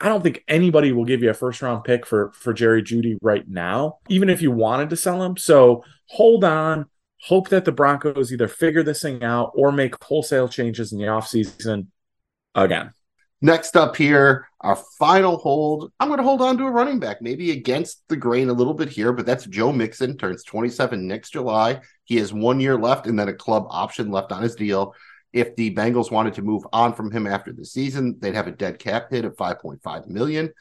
I 0.00 0.08
don't 0.08 0.22
think 0.22 0.42
anybody 0.48 0.92
will 0.92 1.04
give 1.04 1.22
you 1.22 1.30
a 1.30 1.34
first 1.34 1.62
round 1.62 1.84
pick 1.84 2.06
for 2.06 2.32
for 2.32 2.52
Jerry 2.52 2.82
Jeudy 2.82 3.16
right 3.20 3.46
now, 3.48 3.98
even 4.08 4.30
if 4.30 4.42
you 4.42 4.50
wanted 4.50 4.90
to 4.90 4.96
sell 4.96 5.22
him. 5.22 5.36
So 5.36 5.84
hold 6.06 6.44
on 6.44 6.86
hope 7.24 7.48
that 7.48 7.64
the 7.64 7.72
Broncos 7.72 8.32
either 8.32 8.48
figure 8.48 8.82
this 8.82 9.00
thing 9.00 9.24
out 9.24 9.52
or 9.54 9.72
make 9.72 10.02
wholesale 10.04 10.46
changes 10.46 10.92
in 10.92 10.98
the 10.98 11.06
offseason 11.06 11.86
again. 12.54 12.92
Next 13.40 13.76
up 13.76 13.96
here, 13.96 14.46
our 14.60 14.76
final 14.98 15.38
hold. 15.38 15.90
I'm 15.98 16.08
going 16.08 16.18
to 16.18 16.24
hold 16.24 16.42
on 16.42 16.58
to 16.58 16.64
a 16.64 16.70
running 16.70 16.98
back, 16.98 17.22
maybe 17.22 17.50
against 17.50 18.06
the 18.08 18.16
grain 18.16 18.50
a 18.50 18.54
little 18.54 18.74
bit 18.74 18.90
here, 18.90 19.12
but 19.12 19.24
that's 19.24 19.46
Joe 19.46 19.72
Mixon, 19.72 20.18
turns 20.18 20.44
27 20.44 21.06
next 21.06 21.30
July. 21.30 21.80
He 22.04 22.16
has 22.16 22.32
one 22.32 22.60
year 22.60 22.76
left 22.76 23.06
and 23.06 23.18
then 23.18 23.28
a 23.28 23.34
club 23.34 23.66
option 23.70 24.10
left 24.10 24.30
on 24.30 24.42
his 24.42 24.54
deal. 24.54 24.94
If 25.32 25.56
the 25.56 25.74
Bengals 25.74 26.10
wanted 26.10 26.34
to 26.34 26.42
move 26.42 26.64
on 26.72 26.92
from 26.92 27.10
him 27.10 27.26
after 27.26 27.52
the 27.52 27.64
season, 27.64 28.18
they'd 28.20 28.34
have 28.34 28.46
a 28.46 28.52
dead 28.52 28.78
cap 28.78 29.10
hit 29.10 29.24
of 29.24 29.34
5.5 29.36 30.08
million. 30.08 30.52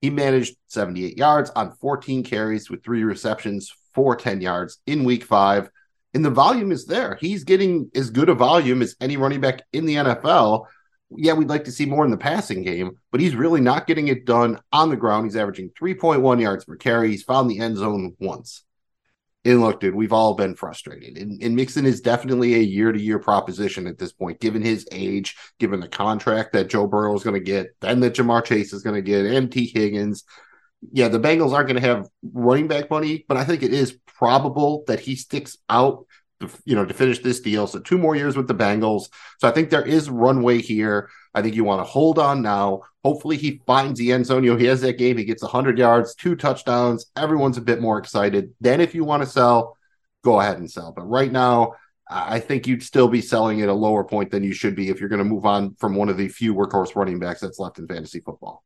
He 0.00 0.10
managed 0.10 0.56
78 0.68 1.18
yards 1.18 1.50
on 1.50 1.76
14 1.80 2.22
carries 2.22 2.70
with 2.70 2.84
three 2.84 3.02
receptions 3.02 3.72
for 3.92 4.14
10 4.14 4.40
yards 4.40 4.78
in 4.86 5.04
week 5.04 5.24
five. 5.24 5.68
And 6.16 6.24
the 6.24 6.30
volume 6.30 6.72
is 6.72 6.86
there. 6.86 7.18
He's 7.20 7.44
getting 7.44 7.90
as 7.94 8.08
good 8.08 8.30
a 8.30 8.34
volume 8.34 8.80
as 8.80 8.96
any 9.02 9.18
running 9.18 9.42
back 9.42 9.60
in 9.74 9.84
the 9.84 9.96
NFL. 9.96 10.64
Yeah, 11.10 11.34
we'd 11.34 11.50
like 11.50 11.64
to 11.64 11.70
see 11.70 11.84
more 11.84 12.06
in 12.06 12.10
the 12.10 12.16
passing 12.16 12.62
game, 12.62 12.92
but 13.12 13.20
he's 13.20 13.36
really 13.36 13.60
not 13.60 13.86
getting 13.86 14.08
it 14.08 14.24
done 14.24 14.58
on 14.72 14.88
the 14.88 14.96
ground. 14.96 15.26
He's 15.26 15.36
averaging 15.36 15.72
3.1 15.78 16.40
yards 16.40 16.64
per 16.64 16.76
carry. 16.76 17.10
He's 17.10 17.22
found 17.22 17.50
the 17.50 17.58
end 17.58 17.76
zone 17.76 18.16
once. 18.18 18.64
And 19.44 19.60
look, 19.60 19.78
dude, 19.78 19.94
we've 19.94 20.14
all 20.14 20.32
been 20.32 20.54
frustrated. 20.54 21.18
And, 21.18 21.42
and 21.42 21.54
Mixon 21.54 21.84
is 21.84 22.00
definitely 22.00 22.54
a 22.54 22.60
year 22.60 22.92
to 22.92 22.98
year 22.98 23.18
proposition 23.18 23.86
at 23.86 23.98
this 23.98 24.12
point, 24.12 24.40
given 24.40 24.62
his 24.62 24.88
age, 24.92 25.36
given 25.58 25.80
the 25.80 25.86
contract 25.86 26.54
that 26.54 26.70
Joe 26.70 26.86
Burrow 26.86 27.14
is 27.14 27.24
going 27.24 27.34
to 27.34 27.40
get, 27.40 27.76
then 27.82 28.00
that 28.00 28.14
Ja'Marr 28.14 28.42
Chase 28.42 28.72
is 28.72 28.82
going 28.82 28.96
to 28.96 29.02
get, 29.02 29.26
and 29.26 29.52
Tee 29.52 29.66
Higgins. 29.66 30.24
Yeah, 30.92 31.08
the 31.08 31.20
Bengals 31.20 31.52
aren't 31.52 31.68
going 31.68 31.80
to 31.80 31.88
have 31.88 32.08
running 32.32 32.68
back 32.68 32.90
money, 32.90 33.24
but 33.28 33.36
I 33.36 33.44
think 33.44 33.62
it 33.62 33.72
is 33.72 33.98
probable 34.06 34.84
that 34.86 35.00
he 35.00 35.16
sticks 35.16 35.58
out, 35.68 36.06
you 36.64 36.74
know, 36.74 36.84
to 36.84 36.94
finish 36.94 37.20
this 37.20 37.40
deal. 37.40 37.66
So 37.66 37.78
two 37.80 37.98
more 37.98 38.16
years 38.16 38.36
with 38.36 38.48
the 38.48 38.54
Bengals. 38.54 39.08
So 39.38 39.48
I 39.48 39.50
think 39.50 39.70
there 39.70 39.84
is 39.84 40.10
runway 40.10 40.60
here. 40.60 41.08
I 41.34 41.42
think 41.42 41.54
you 41.54 41.64
want 41.64 41.80
to 41.80 41.90
hold 41.90 42.18
on 42.18 42.42
now. 42.42 42.82
Hopefully 43.04 43.36
he 43.36 43.60
finds 43.66 43.98
the 43.98 44.12
end 44.12 44.26
zone. 44.26 44.44
You 44.44 44.52
know, 44.52 44.58
he 44.58 44.66
has 44.66 44.80
that 44.80 44.98
game. 44.98 45.16
He 45.18 45.24
gets 45.24 45.42
100 45.42 45.78
yards, 45.78 46.14
two 46.14 46.36
touchdowns. 46.36 47.06
Everyone's 47.16 47.58
a 47.58 47.62
bit 47.62 47.80
more 47.80 47.98
excited. 47.98 48.54
Then 48.60 48.80
if 48.80 48.94
you 48.94 49.04
want 49.04 49.22
to 49.22 49.28
sell, 49.28 49.76
go 50.24 50.40
ahead 50.40 50.58
and 50.58 50.70
sell. 50.70 50.92
But 50.92 51.08
right 51.08 51.30
now, 51.30 51.74
I 52.08 52.40
think 52.40 52.66
you'd 52.66 52.82
still 52.82 53.08
be 53.08 53.20
selling 53.20 53.62
at 53.62 53.68
a 53.68 53.74
lower 53.74 54.04
point 54.04 54.30
than 54.30 54.44
you 54.44 54.52
should 54.52 54.76
be 54.76 54.90
if 54.90 55.00
you're 55.00 55.08
going 55.08 55.18
to 55.18 55.24
move 55.24 55.44
on 55.44 55.74
from 55.74 55.94
one 55.94 56.08
of 56.08 56.16
the 56.16 56.28
few 56.28 56.54
workhorse 56.54 56.94
running 56.94 57.18
backs 57.18 57.40
that's 57.40 57.58
left 57.58 57.78
in 57.78 57.86
fantasy 57.88 58.20
football. 58.20 58.62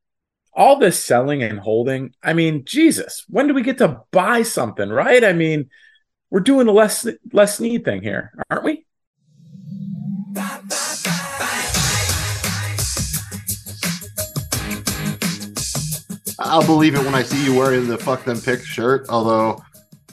All 0.52 0.78
this 0.78 1.02
selling 1.02 1.42
and 1.42 1.60
holding, 1.60 2.14
I 2.22 2.32
mean, 2.32 2.64
Jesus, 2.64 3.24
when 3.28 3.46
do 3.46 3.54
we 3.54 3.62
get 3.62 3.78
to 3.78 4.02
buy 4.10 4.42
something, 4.42 4.88
right? 4.88 5.22
I 5.22 5.32
mean, 5.32 5.70
we're 6.30 6.40
doing 6.40 6.66
the 6.66 6.72
less 6.72 7.06
Les 7.32 7.56
Snead 7.56 7.84
thing 7.84 8.02
here, 8.02 8.32
aren't 8.50 8.64
we? 8.64 8.84
I'll 16.38 16.66
believe 16.66 16.94
it 16.94 17.04
when 17.04 17.14
I 17.14 17.22
see 17.22 17.44
you 17.44 17.54
wearing 17.56 17.86
the 17.86 17.98
fuck 17.98 18.24
them 18.24 18.40
pick 18.40 18.64
shirt, 18.64 19.06
although 19.08 19.62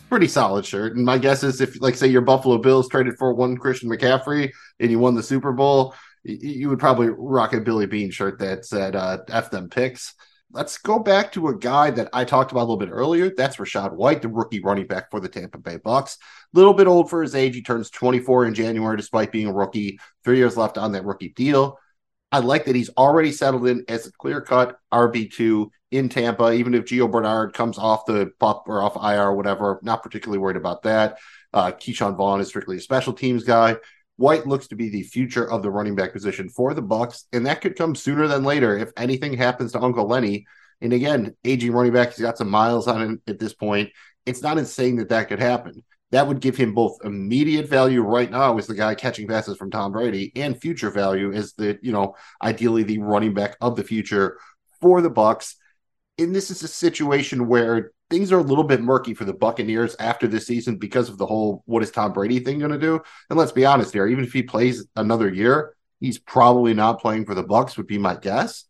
pretty 0.10 0.27
solid 0.27 0.65
shirt. 0.65 0.96
And 0.96 1.06
my 1.06 1.17
guess 1.17 1.44
is 1.44 1.62
if 1.62 1.82
like 1.82 1.96
say 1.96 2.08
your 2.08 2.22
Buffalo 2.22 2.58
Bills 2.58 2.88
traded 2.89 3.17
for 3.17 3.34
one 3.34 3.58
Christian 3.58 3.89
McCaffrey 3.89 4.51
and 4.79 4.91
you 4.91 5.00
won 5.00 5.15
the 5.15 5.24
Super 5.24 5.51
Bowl, 5.51 5.96
you 6.27 6.69
would 6.69 6.79
probably 6.79 7.10
rock 7.10 7.53
a 7.53 7.62
Billy 7.62 7.86
Beane 7.86 8.12
shirt 8.12 8.39
that 8.39 8.65
said 8.65 8.96
uh, 8.96 9.19
F 9.29 9.50
them 9.50 9.69
picks. 9.69 10.13
Let's 10.51 10.77
go 10.77 11.00
back 11.00 11.34
to 11.34 11.50
a 11.50 11.57
guy 11.57 11.91
that 11.91 12.10
I 12.13 12.24
talked 12.24 12.51
about 12.51 12.62
a 12.62 12.69
little 12.69 12.77
bit 12.77 12.89
earlier. 12.89 13.34
That's 13.36 13.57
Rachaad 13.57 13.93
White, 13.93 14.22
the 14.22 14.29
rookie 14.29 14.62
running 14.62 14.88
back 14.88 15.12
for 15.12 15.19
the 15.19 15.27
Tampa 15.27 15.57
Bay 15.57 15.77
Bucks. 15.77 16.17
A 16.53 16.57
Little 16.57 16.74
bit 16.74 16.88
old 16.88 17.10
for 17.10 17.22
his 17.22 17.36
age. 17.36 17.55
He 17.55 17.62
turns 17.62 17.89
24 17.89 18.46
in 18.46 18.53
January, 18.53 18.96
despite 18.96 19.31
being 19.31 19.48
a 19.48 19.53
rookie. 19.53 20.00
Three 20.24 20.38
years 20.38 20.55
left 20.55 20.77
on 20.77 20.93
that 20.93 21.05
rookie 21.05 21.29
deal. 21.29 21.77
I 22.31 22.39
like 22.39 22.65
that 22.65 22.75
he's 22.75 22.89
already 22.98 23.31
settled 23.31 23.67
in 23.67 23.86
as 23.88 24.07
a 24.07 24.12
clear 24.12 24.41
cut 24.41 24.77
RB2 24.91 25.69
in 25.91 26.10
Tampa, 26.10 26.51
even 26.51 26.74
if 26.74 26.86
Gio 26.86 27.10
Bernard 27.10 27.53
comes 27.53 27.77
off 27.77 28.05
the 28.05 28.31
pup 28.39 28.63
or 28.67 28.81
off 28.81 28.96
IR 28.96 29.27
or 29.27 29.36
whatever. 29.36 29.79
Not 29.81 30.03
particularly 30.03 30.39
worried 30.39 30.57
about 30.57 30.84
that. 30.84 31.17
Uh, 31.53 31.72
Ke'Shawn 31.72 32.17
Vaughn 32.17 32.41
is 32.41 32.50
strictly 32.50 32.77
a 32.77 32.81
special 32.81 33.13
teams 33.13 33.43
guy. 33.43 33.77
White 34.18 34.48
looks 34.48 34.68
to 34.68 34.76
be 34.76 34.90
the 34.90 35.04
future 35.04 35.50
of 35.50 35.62
the 35.62 35.72
running 35.72 35.96
back 35.96 36.12
position 36.12 36.50
for 36.50 36.74
the 36.74 36.82
Bucks, 36.82 37.26
and 37.32 37.46
that 37.46 37.62
could 37.62 37.76
come 37.76 37.96
sooner 37.96 38.28
than 38.28 38.44
later 38.44 38.78
if 38.78 38.92
anything 38.98 39.34
happens 39.34 39.72
to 39.72 39.82
Uncle 39.82 40.08
Lenny. 40.08 40.46
And 40.82 40.92
again, 40.92 41.36
aging 41.46 41.72
running 41.72 41.94
back, 41.94 42.10
he's 42.10 42.26
got 42.26 42.38
some 42.38 42.50
miles 42.50 42.88
on 42.88 43.02
him 43.02 43.22
at 43.28 43.40
this 43.40 43.54
point. 43.54 43.92
It's 44.26 44.42
not 44.42 44.58
insane 44.58 44.98
that 44.98 45.10
that 45.10 45.30
could 45.30 45.40
happen. 45.40 45.84
That 46.12 46.28
would 46.28 46.40
give 46.40 46.58
him 46.58 46.74
both 46.74 46.98
immediate 47.04 47.68
value 47.68 48.02
right 48.02 48.30
now 48.30 48.58
as 48.58 48.66
the 48.66 48.74
guy 48.74 48.96
catching 48.96 49.28
passes 49.28 49.58
from 49.58 49.70
Tom 49.70 49.92
Brady, 49.92 50.32
and 50.36 50.60
future 50.60 50.90
value 50.90 51.32
as 51.34 51.54
the 51.54 51.78
you 51.82 51.92
know 51.92 52.16
ideally 52.42 52.84
the 52.84 53.00
running 53.00 53.34
back 53.34 53.56
of 53.62 53.76
the 53.76 53.84
future 53.84 54.40
for 54.82 55.02
the 55.02 55.10
Bucks. 55.10 55.58
And 56.18 56.36
this 56.36 56.50
is 56.50 56.64
a 56.64 56.68
situation 56.68 57.48
where 57.48 57.92
things 58.10 58.32
are 58.32 58.40
a 58.40 58.44
little 58.44 58.64
bit 58.64 58.82
murky 58.82 59.14
for 59.14 59.26
the 59.26 59.34
Buccaneers 59.34 59.96
after 60.00 60.28
this 60.28 60.48
season 60.48 60.78
because 60.78 61.10
of 61.10 61.18
the 61.18 61.26
whole 61.26 61.64
what 61.66 61.84
is 61.84 61.92
Tom 61.92 62.14
Brady 62.14 62.40
thing 62.40 62.60
going 62.60 62.72
to 62.72 62.78
do? 62.78 63.02
And 63.30 63.38
let's 63.38 63.52
be 63.52 63.66
honest 63.66 63.94
here, 63.94 64.08
even 64.08 64.24
if 64.24 64.34
he 64.34 64.44
plays 64.44 64.86
another 64.96 65.34
year, 65.34 65.76
he's 66.00 66.18
probably 66.18 66.74
not 66.74 67.02
playing 67.02 67.26
for 67.26 67.36
the 67.36 67.44
Bucks 67.44 67.78
would 67.78 67.88
be 67.88 67.98
my 67.98 68.16
guess. 68.16 68.66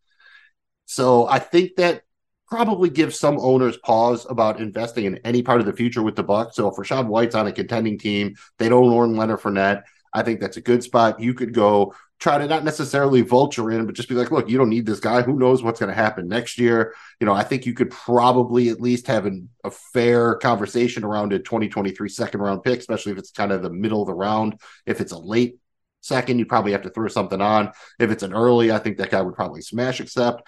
So 0.86 1.28
I 1.28 1.40
think 1.40 1.76
that 1.76 2.04
probably 2.48 2.90
gives 2.90 3.20
some 3.20 3.38
owners 3.40 3.78
pause 3.78 4.26
about 4.30 4.60
investing 4.60 5.06
in 5.06 5.18
any 5.18 5.44
part 5.44 5.60
of 5.60 5.66
the 5.66 5.74
future 5.74 6.02
with 6.02 6.16
the 6.16 6.24
Bucks. 6.24 6.56
So 6.56 6.68
if 6.70 6.76
Rachaad 6.76 7.08
White's 7.08 7.36
on 7.36 7.48
a 7.48 7.52
contending 7.52 8.00
team, 8.00 8.36
they 8.58 8.70
don't 8.70 8.92
own 8.92 9.16
Leonard 9.16 9.42
Fournette. 9.42 9.84
I 10.14 10.24
think 10.24 10.40
that's 10.40 10.58
a 10.58 10.62
good 10.62 10.82
spot. 10.82 11.20
You 11.20 11.34
could 11.34 11.54
go 11.54 11.94
try 12.20 12.38
to 12.38 12.48
not 12.48 12.64
necessarily 12.64 13.22
vulture 13.22 13.72
in, 13.72 13.86
but 13.86 13.96
just 13.96 14.10
be 14.10 14.16
like, 14.16 14.32
look, 14.32 14.50
you 14.50 14.58
don't 14.58 14.70
need 14.70 14.86
this 14.86 15.00
guy. 15.00 15.22
Who 15.22 15.38
knows 15.38 15.62
what's 15.62 15.80
going 15.80 15.94
to 15.94 16.02
happen 16.02 16.28
next 16.28 16.58
year? 16.58 16.96
You 17.20 17.28
know, 17.28 17.34
I 17.34 17.44
think 17.44 17.66
you 17.66 17.74
could 17.74 17.92
probably 17.92 18.70
at 18.70 18.82
least 18.82 19.08
have 19.08 19.26
an, 19.26 19.50
a 19.64 19.70
fair 19.70 20.36
conversation 20.36 21.04
around 21.04 21.34
a 21.34 21.40
2023 21.40 22.10
second 22.10 22.42
round 22.42 22.64
pick, 22.64 22.80
especially 22.80 23.12
if 23.12 23.18
it's 23.20 23.32
kind 23.32 23.52
of 23.52 23.62
the 23.62 23.70
middle 23.70 24.02
of 24.02 24.08
the 24.08 24.14
round. 24.14 24.60
If 24.86 25.00
it's 25.00 25.12
a 25.12 25.18
late 25.18 25.58
second, 26.02 26.40
you 26.40 26.46
probably 26.46 26.72
have 26.72 26.84
to 26.84 26.90
throw 26.90 27.08
something 27.08 27.42
on. 27.42 27.72
If 28.00 28.10
it's 28.10 28.24
an 28.24 28.34
early, 28.34 28.72
I 28.72 28.80
think 28.80 28.98
that 28.98 29.12
guy 29.12 29.22
would 29.22 29.36
probably 29.36 29.62
smash 29.62 30.00
accept. 30.00 30.42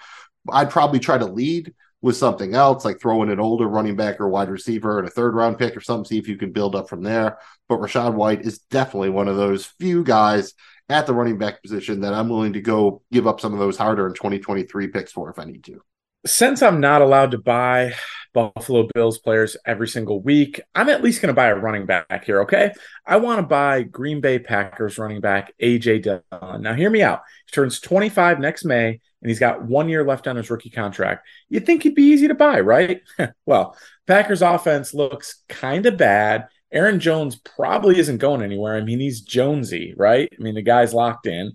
I'd 0.50 0.70
probably 0.70 0.98
try 0.98 1.18
to 1.18 1.26
lead 1.26 1.72
with 2.02 2.16
something 2.16 2.54
else, 2.54 2.84
like 2.84 2.98
throwing 2.98 3.30
an 3.30 3.40
older 3.40 3.68
running 3.68 3.94
back 3.94 4.20
or 4.20 4.28
wide 4.28 4.48
receiver 4.48 4.98
and 4.98 5.06
a 5.06 5.10
third 5.10 5.34
round 5.34 5.58
pick 5.58 5.76
or 5.76 5.80
something, 5.80 6.06
see 6.06 6.18
if 6.18 6.28
you 6.28 6.36
can 6.36 6.50
build 6.50 6.74
up 6.74 6.88
from 6.88 7.02
there. 7.02 7.38
But 7.68 7.80
Rachaad 7.80 8.14
White 8.14 8.42
is 8.42 8.58
definitely 8.58 9.10
one 9.10 9.28
of 9.28 9.36
those 9.36 9.66
few 9.66 10.02
guys 10.02 10.54
at 10.90 11.06
the 11.06 11.14
running 11.14 11.38
back 11.38 11.62
position 11.62 12.00
that 12.00 12.14
I'm 12.14 12.28
willing 12.28 12.52
to 12.54 12.60
go 12.60 13.02
give 13.12 13.26
up 13.26 13.40
some 13.40 13.52
of 13.52 13.58
those 13.58 13.76
harder 13.76 14.06
in 14.06 14.14
2023 14.14 14.88
picks 14.88 15.12
for 15.12 15.30
if 15.30 15.38
I 15.38 15.44
need 15.44 15.64
to. 15.64 15.80
Since 16.26 16.62
I'm 16.62 16.80
not 16.80 17.00
allowed 17.00 17.30
to 17.30 17.38
buy 17.38 17.94
Buffalo 18.34 18.88
Bills 18.94 19.18
players 19.18 19.56
every 19.64 19.88
single 19.88 20.20
week, 20.20 20.60
I'm 20.74 20.88
at 20.90 21.02
least 21.02 21.22
going 21.22 21.28
to 21.28 21.34
buy 21.34 21.46
a 21.46 21.54
running 21.54 21.86
back 21.86 22.24
here, 22.24 22.42
okay? 22.42 22.72
I 23.06 23.16
want 23.16 23.38
to 23.38 23.46
buy 23.46 23.82
Green 23.82 24.20
Bay 24.20 24.38
Packers 24.38 24.98
running 24.98 25.20
back 25.20 25.54
AJ 25.62 26.02
Dillon. 26.02 26.62
Now, 26.62 26.74
hear 26.74 26.90
me 26.90 27.02
out. 27.02 27.22
He 27.46 27.52
turns 27.52 27.80
25 27.80 28.38
next 28.38 28.64
May 28.64 29.00
and 29.22 29.30
he's 29.30 29.38
got 29.38 29.62
one 29.62 29.88
year 29.88 30.04
left 30.04 30.26
on 30.26 30.36
his 30.36 30.50
rookie 30.50 30.70
contract. 30.70 31.26
You'd 31.48 31.66
think 31.66 31.82
he'd 31.82 31.94
be 31.94 32.04
easy 32.04 32.28
to 32.28 32.34
buy, 32.34 32.60
right? 32.60 33.02
well, 33.46 33.76
Packers 34.06 34.42
offense 34.42 34.94
looks 34.94 35.42
kind 35.48 35.86
of 35.86 35.96
bad. 35.96 36.48
Aaron 36.72 37.00
Jones 37.00 37.36
probably 37.36 37.98
isn't 37.98 38.18
going 38.18 38.42
anywhere. 38.42 38.76
I 38.76 38.80
mean, 38.80 39.00
he's 39.00 39.20
Jonesy, 39.20 39.94
right? 39.96 40.28
I 40.32 40.42
mean, 40.42 40.54
the 40.54 40.62
guy's 40.62 40.94
locked 40.94 41.26
in. 41.26 41.52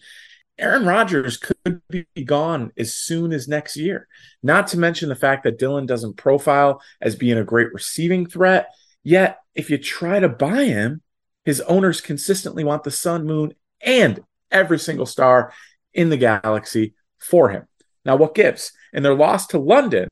Aaron 0.57 0.86
Rodgers 0.86 1.38
could 1.38 1.81
be 1.89 2.05
gone 2.24 2.72
as 2.77 2.93
soon 2.93 3.34
as 3.34 3.48
next 3.48 3.75
year. 3.75 4.07
Not 4.41 4.67
to 4.67 4.79
mention 4.79 5.10
the 5.10 5.15
fact 5.15 5.43
that 5.43 5.60
Dillon 5.60 5.86
doesn't 5.86 6.17
profile 6.17 6.81
as 7.01 7.15
being 7.15 7.38
a 7.38 7.43
great 7.43 7.74
receiving 7.74 8.25
threat. 8.25 8.69
Yet, 9.03 9.39
if 9.53 9.69
you 9.69 9.77
try 9.77 10.19
to 10.19 10.29
buy 10.29 10.65
him, 10.65 11.01
his 11.43 11.62
owners 11.62 12.01
consistently 12.01 12.63
want 12.63 12.84
the 12.84 12.91
sun, 12.91 13.25
moon, 13.25 13.53
and 13.81 14.24
every 14.51 14.79
single 14.79 15.05
star 15.05 15.53
in 15.93 16.10
the 16.10 16.17
galaxy 16.17 16.93
for 17.19 17.50
him. 17.50 17.67
Now, 18.03 18.15
what 18.15 18.36
gives? 18.36 18.72
In 18.93 19.03
their 19.03 19.15
loss 19.15 19.48
to 19.48 19.60
London, 19.60 20.07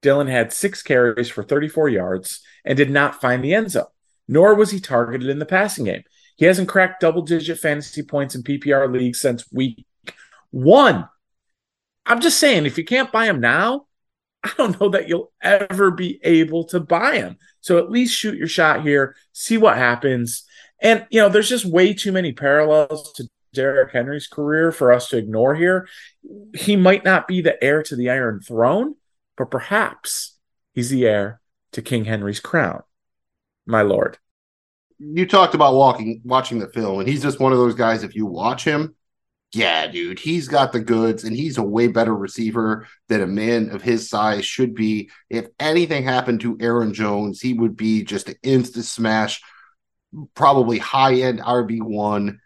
Dillon 0.00 0.26
had 0.26 0.52
six 0.52 0.82
carries 0.82 1.28
for 1.28 1.42
34 1.42 1.88
yards 1.88 2.40
and 2.64 2.76
did 2.76 2.90
not 2.90 3.20
find 3.20 3.42
the 3.42 3.54
end 3.54 3.70
zone, 3.70 3.84
nor 4.32 4.54
was 4.54 4.70
he 4.70 4.80
targeted 4.80 5.28
in 5.28 5.38
the 5.38 5.46
passing 5.46 5.84
game. 5.84 6.02
He 6.36 6.46
hasn't 6.46 6.68
cracked 6.68 7.00
double 7.00 7.22
digit 7.22 7.58
fantasy 7.58 8.02
points 8.02 8.34
in 8.34 8.42
PPR 8.42 8.90
leagues 8.90 9.20
since 9.20 9.50
week 9.52 9.84
one. 10.50 11.08
I'm 12.06 12.20
just 12.20 12.40
saying, 12.40 12.64
if 12.64 12.78
you 12.78 12.84
can't 12.84 13.12
buy 13.12 13.26
him 13.26 13.40
now, 13.40 13.86
I 14.42 14.50
don't 14.56 14.80
know 14.80 14.88
that 14.88 15.08
you'll 15.08 15.32
ever 15.40 15.90
be 15.90 16.18
able 16.24 16.64
to 16.68 16.80
buy 16.80 17.16
him. 17.16 17.36
So 17.60 17.78
at 17.78 17.90
least 17.90 18.16
shoot 18.16 18.36
your 18.36 18.48
shot 18.48 18.82
here, 18.82 19.14
see 19.32 19.58
what 19.58 19.76
happens. 19.76 20.44
And, 20.80 21.06
you 21.10 21.20
know, 21.20 21.28
there's 21.28 21.48
just 21.48 21.64
way 21.64 21.92
too 21.92 22.10
many 22.10 22.32
parallels 22.32 23.12
to 23.12 23.28
Derrick 23.52 23.92
Henry's 23.92 24.26
career 24.26 24.72
for 24.72 24.92
us 24.92 25.08
to 25.08 25.18
ignore 25.18 25.54
here. 25.54 25.86
He 26.54 26.74
might 26.74 27.04
not 27.04 27.28
be 27.28 27.42
the 27.42 27.62
heir 27.62 27.82
to 27.84 27.94
the 27.94 28.10
Iron 28.10 28.40
Throne, 28.40 28.96
but 29.36 29.50
perhaps 29.50 30.38
he's 30.72 30.90
the 30.90 31.06
heir 31.06 31.40
to 31.72 31.82
King 31.82 32.06
Henry's 32.06 32.40
crown. 32.40 32.82
My 33.66 33.82
lord. 33.82 34.18
You 34.98 35.26
talked 35.26 35.54
about 35.54 35.74
walking, 35.74 36.20
watching 36.24 36.58
the 36.58 36.68
film, 36.68 37.00
and 37.00 37.08
he's 37.08 37.22
just 37.22 37.40
one 37.40 37.52
of 37.52 37.58
those 37.58 37.74
guys. 37.74 38.02
If 38.04 38.14
you 38.14 38.26
watch 38.26 38.64
him, 38.64 38.94
yeah, 39.52 39.86
dude, 39.86 40.18
he's 40.18 40.48
got 40.48 40.72
the 40.72 40.80
goods 40.80 41.24
and 41.24 41.36
he's 41.36 41.58
a 41.58 41.62
way 41.62 41.86
better 41.88 42.14
receiver 42.14 42.86
than 43.08 43.20
a 43.20 43.26
man 43.26 43.70
of 43.70 43.82
his 43.82 44.08
size 44.08 44.46
should 44.46 44.74
be. 44.74 45.10
If 45.28 45.48
anything 45.60 46.04
happened 46.04 46.40
to 46.40 46.56
Aaron 46.58 46.94
Jones, 46.94 47.40
he 47.40 47.52
would 47.52 47.76
be 47.76 48.02
just 48.02 48.30
an 48.30 48.36
instant 48.42 48.86
smash, 48.86 49.42
probably 50.34 50.78
high 50.78 51.16
end 51.16 51.40
RB1. 51.40 52.38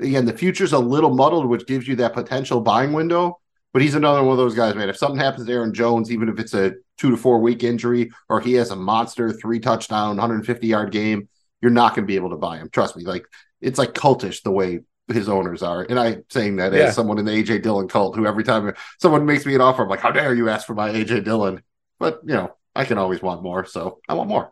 Again, 0.00 0.26
the 0.26 0.36
future's 0.36 0.74
a 0.74 0.78
little 0.78 1.14
muddled, 1.14 1.46
which 1.46 1.66
gives 1.66 1.88
you 1.88 1.96
that 1.96 2.12
potential 2.12 2.60
buying 2.60 2.92
window. 2.92 3.38
But 3.72 3.82
he's 3.82 3.94
another 3.94 4.22
one 4.22 4.32
of 4.32 4.38
those 4.38 4.54
guys, 4.54 4.74
man. 4.74 4.88
If 4.88 4.96
something 4.96 5.20
happens 5.20 5.46
to 5.46 5.52
Aaron 5.52 5.72
Jones, 5.72 6.10
even 6.10 6.28
if 6.28 6.38
it's 6.38 6.54
a 6.54 6.74
two 7.00 7.10
to 7.10 7.16
four 7.16 7.40
week 7.40 7.64
injury 7.64 8.12
or 8.28 8.40
he 8.40 8.52
has 8.52 8.70
a 8.70 8.76
monster 8.76 9.32
three 9.32 9.58
touchdown, 9.58 10.10
150 10.10 10.66
yard 10.66 10.92
game, 10.92 11.28
you're 11.62 11.70
not 11.70 11.94
going 11.94 12.04
to 12.04 12.06
be 12.06 12.16
able 12.16 12.30
to 12.30 12.36
buy 12.36 12.58
him. 12.58 12.68
Trust 12.70 12.96
me. 12.96 13.04
Like 13.04 13.24
it's 13.60 13.78
like 13.78 13.94
cultish 13.94 14.42
the 14.42 14.50
way 14.50 14.80
his 15.08 15.28
owners 15.28 15.62
are. 15.62 15.82
And 15.82 15.98
I'm 15.98 16.24
saying 16.30 16.56
that 16.56 16.72
Yeah. 16.72 16.80
as 16.84 16.94
someone 16.94 17.18
in 17.18 17.24
the 17.24 17.32
AJ 17.32 17.62
Dillon 17.62 17.88
cult 17.88 18.16
who 18.16 18.26
every 18.26 18.44
time 18.44 18.74
someone 19.00 19.24
makes 19.26 19.46
me 19.46 19.54
an 19.54 19.60
offer, 19.62 19.82
I'm 19.82 19.88
like, 19.88 20.00
how 20.00 20.12
dare 20.12 20.34
you 20.34 20.48
ask 20.50 20.66
for 20.66 20.74
my 20.74 20.90
AJ 20.90 21.24
Dillon? 21.24 21.62
But 21.98 22.20
you 22.24 22.34
know, 22.34 22.54
I 22.76 22.84
can 22.84 22.98
always 22.98 23.22
want 23.22 23.42
more. 23.42 23.64
So 23.64 24.00
I 24.08 24.14
want 24.14 24.28
more. 24.28 24.50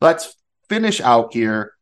Let's 0.00 0.36
finish 0.68 1.00
out 1.00 1.32
here 1.32 1.72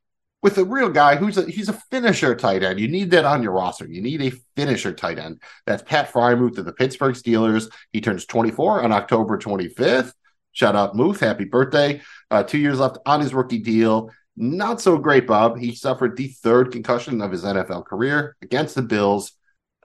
with 0.43 0.59
a 0.59 0.65
real 0.65 0.89
guy 0.89 1.17
who's 1.17 1.37
a 1.37 1.51
he's 1.51 1.69
a 1.69 1.81
finisher 1.91 2.35
tight 2.35 2.63
end. 2.63 2.79
You 2.79 2.89
need 2.89 3.11
that 3.11 3.25
on 3.25 3.43
your 3.43 3.53
roster. 3.53 3.87
You 3.87 4.01
need 4.01 4.23
a 4.23 4.33
finisher 4.57 4.93
tight 4.93 5.19
end. 5.19 5.41
That's 5.67 5.83
Pat 5.83 6.13
Freiermuth 6.13 6.59
of 6.59 6.65
the 6.65 6.73
Pittsburgh 6.73 7.15
Steelers. 7.15 7.71
He 7.93 8.01
turns 8.01 8.25
24 8.27 8.83
on 8.83 8.93
October 8.93 9.39
25th. 9.39 10.13
Shout 10.53 10.77
out 10.77 10.97
Muth, 10.97 11.21
happy 11.21 11.45
birthday. 11.45 12.01
Uh, 12.31 12.43
two 12.43 12.59
years 12.59 12.79
left 12.79 12.99
on 13.07 13.21
his 13.21 13.35
rookie 13.35 13.59
deal. 13.59 14.11
Not 14.37 14.81
so 14.81 14.99
great, 14.99 15.27
Bob. 15.27 15.59
He 15.59 15.75
suffered 15.75 16.17
the 16.17 16.29
third 16.29 16.71
concussion 16.71 17.21
of 17.21 17.33
his 17.33 17.45
NFL 17.45 17.87
career 17.87 18.37
against 18.41 18.75
the 18.75 18.83
Bills. 18.83 19.33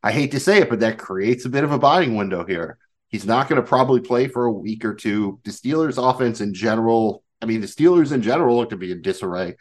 I 0.03 0.11
hate 0.11 0.31
to 0.31 0.39
say 0.39 0.59
it, 0.59 0.69
but 0.69 0.81
that 0.81 0.99
creates 0.99 1.45
a 1.45 1.49
bit 1.49 1.63
of 1.63 1.71
a 1.71 1.79
buying 1.79 2.15
window 2.15 2.45
here. 2.45 2.77
He's 3.07 3.25
not 3.25 3.47
going 3.47 3.61
to 3.61 3.67
probably 3.67 4.01
play 4.01 4.27
for 4.27 4.45
a 4.45 4.51
week 4.51 4.85
or 4.85 4.93
two. 4.93 5.39
The 5.43 5.51
Steelers' 5.51 5.97
offense 5.97 6.41
in 6.41 6.53
general, 6.53 7.23
I 7.41 7.45
mean, 7.45 7.61
the 7.61 7.67
Steelers 7.67 8.11
in 8.11 8.21
general 8.21 8.57
look 8.57 8.71
to 8.71 8.77
be 8.77 8.91
in 8.91 9.01
disarray. 9.01 9.55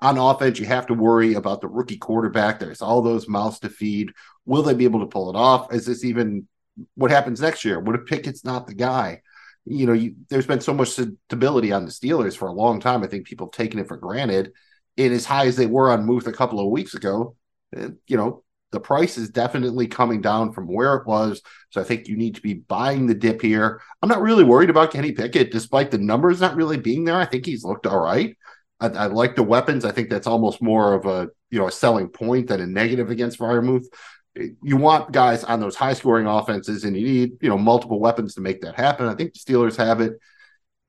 On 0.00 0.16
offense, 0.16 0.58
you 0.58 0.66
have 0.66 0.86
to 0.86 0.94
worry 0.94 1.34
about 1.34 1.60
the 1.60 1.68
rookie 1.68 1.96
quarterback. 1.96 2.58
There's 2.58 2.82
all 2.82 3.02
those 3.02 3.28
mouths 3.28 3.58
to 3.60 3.68
feed. 3.68 4.12
Will 4.46 4.62
they 4.62 4.74
be 4.74 4.84
able 4.84 5.00
to 5.00 5.06
pull 5.06 5.30
it 5.30 5.36
off? 5.36 5.72
Is 5.72 5.86
this 5.86 6.04
even 6.04 6.46
what 6.94 7.10
happens 7.10 7.40
next 7.40 7.64
year? 7.64 7.80
What 7.80 7.96
if 7.96 8.06
Pickett's 8.06 8.44
not 8.44 8.66
the 8.66 8.74
guy? 8.74 9.22
You 9.64 9.86
know, 9.86 9.92
you, 9.92 10.14
there's 10.30 10.46
been 10.46 10.60
so 10.60 10.72
much 10.72 10.90
stability 10.90 11.72
on 11.72 11.84
the 11.84 11.90
Steelers 11.90 12.36
for 12.36 12.48
a 12.48 12.52
long 12.52 12.80
time. 12.80 13.02
I 13.02 13.08
think 13.08 13.26
people 13.26 13.46
have 13.46 13.52
taken 13.52 13.80
it 13.80 13.88
for 13.88 13.96
granted. 13.96 14.52
And 14.96 15.12
as 15.12 15.24
high 15.24 15.46
as 15.46 15.56
they 15.56 15.66
were 15.66 15.90
on 15.90 16.06
Muth 16.06 16.26
a 16.26 16.32
couple 16.32 16.60
of 16.60 16.70
weeks 16.70 16.94
ago, 16.94 17.36
eh, 17.76 17.88
you 18.06 18.16
know, 18.16 18.44
the 18.70 18.80
price 18.80 19.16
is 19.16 19.30
definitely 19.30 19.86
coming 19.86 20.20
down 20.20 20.52
from 20.52 20.66
where 20.66 20.94
it 20.96 21.06
was. 21.06 21.42
So 21.70 21.80
I 21.80 21.84
think 21.84 22.06
you 22.06 22.16
need 22.16 22.34
to 22.34 22.42
be 22.42 22.54
buying 22.54 23.06
the 23.06 23.14
dip 23.14 23.40
here. 23.40 23.80
I'm 24.02 24.08
not 24.08 24.20
really 24.20 24.44
worried 24.44 24.70
about 24.70 24.92
Kenny 24.92 25.12
Pickett, 25.12 25.50
despite 25.50 25.90
the 25.90 25.98
numbers 25.98 26.40
not 26.40 26.56
really 26.56 26.76
being 26.76 27.04
there. 27.04 27.16
I 27.16 27.24
think 27.24 27.46
he's 27.46 27.64
looked 27.64 27.86
all 27.86 28.00
right. 28.00 28.36
I, 28.80 28.88
I 28.88 29.06
like 29.06 29.36
the 29.36 29.42
weapons. 29.42 29.84
I 29.84 29.92
think 29.92 30.10
that's 30.10 30.26
almost 30.26 30.62
more 30.62 30.94
of 30.94 31.06
a 31.06 31.28
you 31.50 31.58
know 31.58 31.68
a 31.68 31.72
selling 31.72 32.08
point 32.08 32.48
than 32.48 32.60
a 32.60 32.66
negative 32.66 33.10
against 33.10 33.38
Freiermuth. 33.38 33.86
You 34.62 34.76
want 34.76 35.12
guys 35.12 35.42
on 35.44 35.60
those 35.60 35.74
high 35.74 35.94
scoring 35.94 36.26
offenses, 36.26 36.84
and 36.84 36.96
you 36.96 37.06
need 37.06 37.32
you 37.40 37.48
know 37.48 37.58
multiple 37.58 38.00
weapons 38.00 38.34
to 38.34 38.40
make 38.40 38.60
that 38.62 38.76
happen. 38.76 39.06
I 39.06 39.14
think 39.14 39.34
the 39.34 39.40
Steelers 39.40 39.76
have 39.76 40.00
it. 40.00 40.14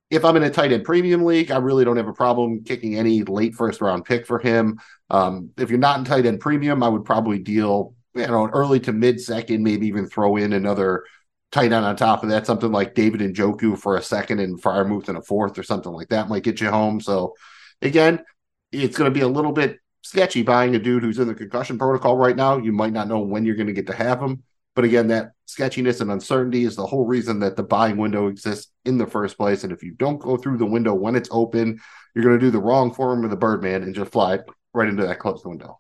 If 0.10 0.26
I'm 0.26 0.36
in 0.38 0.44
a 0.44 0.50
tight 0.50 0.72
end 0.72 0.86
premium 0.86 1.24
league, 1.24 1.52
I 1.52 1.58
really 1.58 1.86
don't 1.86 1.98
have 1.98 2.08
a 2.08 2.14
problem 2.14 2.64
kicking 2.64 2.96
any 2.96 3.24
late 3.24 3.54
first 3.54 3.82
round 3.82 4.06
pick 4.06 4.26
for 4.26 4.40
him. 4.40 4.80
Um, 5.10 5.52
if 5.58 5.70
you're 5.70 5.80
not 5.80 6.00
in 6.00 6.06
tight 6.06 6.26
end 6.26 6.40
premium, 6.40 6.84
I 6.84 6.90
would 6.90 7.06
probably 7.06 7.40
deal 7.40 7.94
you 8.16 8.28
know 8.28 8.46
an 8.46 8.52
early 8.52 8.80
to 8.82 8.94
mid 8.94 9.22
second, 9.22 9.64
maybe 9.64 9.88
even 9.88 10.08
throw 10.08 10.38
in 10.38 10.54
another 10.54 11.06
tight 11.52 11.72
end 11.72 11.86
on 11.86 11.96
top 11.96 12.24
of 12.24 12.30
that, 12.30 12.46
something 12.46 12.72
like 12.72 12.94
David 12.94 13.22
Njoku 13.22 13.78
for 13.78 13.98
a 13.98 14.02
second 14.02 14.40
and 14.40 14.62
Freiermuth 14.62 15.10
in 15.10 15.16
a 15.16 15.22
fourth 15.22 15.58
or 15.58 15.64
something 15.64 15.92
like 15.92 16.10
that 16.10 16.30
might 16.30 16.44
get 16.44 16.62
you 16.62 16.70
home. 16.70 17.02
So 17.02 17.34
again, 17.82 18.24
it's 18.72 18.98
going 18.98 19.12
to 19.12 19.18
be 19.18 19.24
a 19.24 19.28
little 19.28 19.52
bit 19.52 19.80
sketchy 20.02 20.44
buying 20.44 20.76
a 20.76 20.80
dude 20.80 21.04
who's 21.04 21.20
in 21.20 21.28
the 21.28 21.36
concussion 21.36 21.78
protocol 21.78 22.18
right 22.18 22.36
now. 22.36 22.58
You 22.58 22.72
might 22.72 22.94
not 22.94 23.08
know 23.08 23.20
when 23.20 23.46
you're 23.46 23.56
going 23.56 23.68
to 23.68 23.74
get 23.74 23.88
to 23.88 23.96
have 23.96 24.22
him. 24.22 24.44
But 24.76 24.86
again, 24.86 25.08
that 25.08 25.32
sketchiness 25.46 26.00
and 26.00 26.12
uncertainty 26.12 26.64
is 26.64 26.76
the 26.76 26.86
whole 26.86 27.06
reason 27.06 27.40
that 27.40 27.56
the 27.56 27.64
buying 27.64 27.98
window 27.98 28.28
exists 28.28 28.72
in 28.86 28.98
the 28.98 29.08
first 29.08 29.38
place. 29.38 29.64
And 29.64 29.74
if 29.74 29.84
you 29.84 29.92
don't 29.92 30.20
go 30.20 30.38
through 30.38 30.58
the 30.58 30.66
window 30.66 30.94
when 30.94 31.16
it's 31.16 31.30
open, 31.32 31.80
you're 32.14 32.24
going 32.24 32.40
to 32.40 32.46
do 32.46 32.52
the 32.52 32.62
wrong 32.62 32.94
form 32.94 33.24
of 33.24 33.30
the 33.30 33.36
Birdman 33.36 33.84
and 33.84 33.94
just 33.94 34.12
fly 34.12 34.40
right 34.74 34.88
into 34.88 35.06
that 35.06 35.20
closed 35.20 35.46
window. 35.46 35.80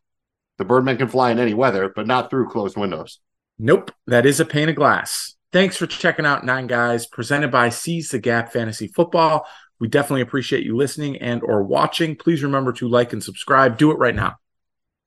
The 0.57 0.65
Birdman 0.65 0.97
can 0.97 1.07
fly 1.07 1.31
in 1.31 1.39
any 1.39 1.53
weather, 1.53 1.91
but 1.95 2.07
not 2.07 2.29
through 2.29 2.49
closed 2.49 2.75
windows. 2.75 3.19
Nope, 3.57 3.91
that 4.07 4.25
is 4.25 4.39
a 4.39 4.45
pane 4.45 4.69
of 4.69 4.75
glass. 4.75 5.35
Thanks 5.51 5.77
for 5.77 5.87
checking 5.87 6.25
out 6.25 6.45
Nine 6.45 6.67
Guys, 6.67 7.07
presented 7.07 7.51
by 7.51 7.69
Seize 7.69 8.09
the 8.09 8.19
Gap 8.19 8.51
Fantasy 8.51 8.87
Football. 8.87 9.47
We 9.79 9.87
definitely 9.87 10.21
appreciate 10.21 10.65
you 10.65 10.75
listening 10.75 11.17
and 11.17 11.41
or 11.43 11.63
watching. 11.63 12.15
Please 12.15 12.43
remember 12.43 12.73
to 12.73 12.87
like 12.87 13.13
and 13.13 13.23
subscribe. 13.23 13.77
Do 13.77 13.91
it 13.91 13.97
right 13.97 14.15
now. 14.15 14.37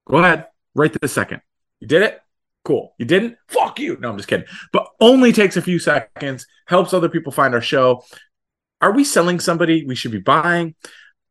Go 0.07 0.19
ahead, 0.19 0.47
right 0.75 0.93
this 1.01 1.13
second. 1.13 1.43
You 1.81 1.89
did 1.89 2.03
it? 2.03 2.21
Cool. 2.65 2.95
You 2.99 3.07
didn't? 3.07 3.37
Fuck 3.49 3.81
you. 3.81 3.97
No, 3.99 4.11
I'm 4.11 4.17
just 4.17 4.29
kidding. 4.29 4.47
But 4.73 4.89
only 5.01 5.33
takes 5.33 5.57
a 5.57 5.63
few 5.63 5.79
seconds, 5.79 6.47
helps 6.67 6.95
other 6.95 7.09
people 7.09 7.33
find 7.33 7.55
our 7.55 7.61
show. 7.61 8.05
Are 8.81 8.93
we 8.93 9.05
selling 9.05 9.41
somebody 9.41 9.85
we 9.85 9.95
should 9.95 10.13
be 10.13 10.19
buying? 10.19 10.75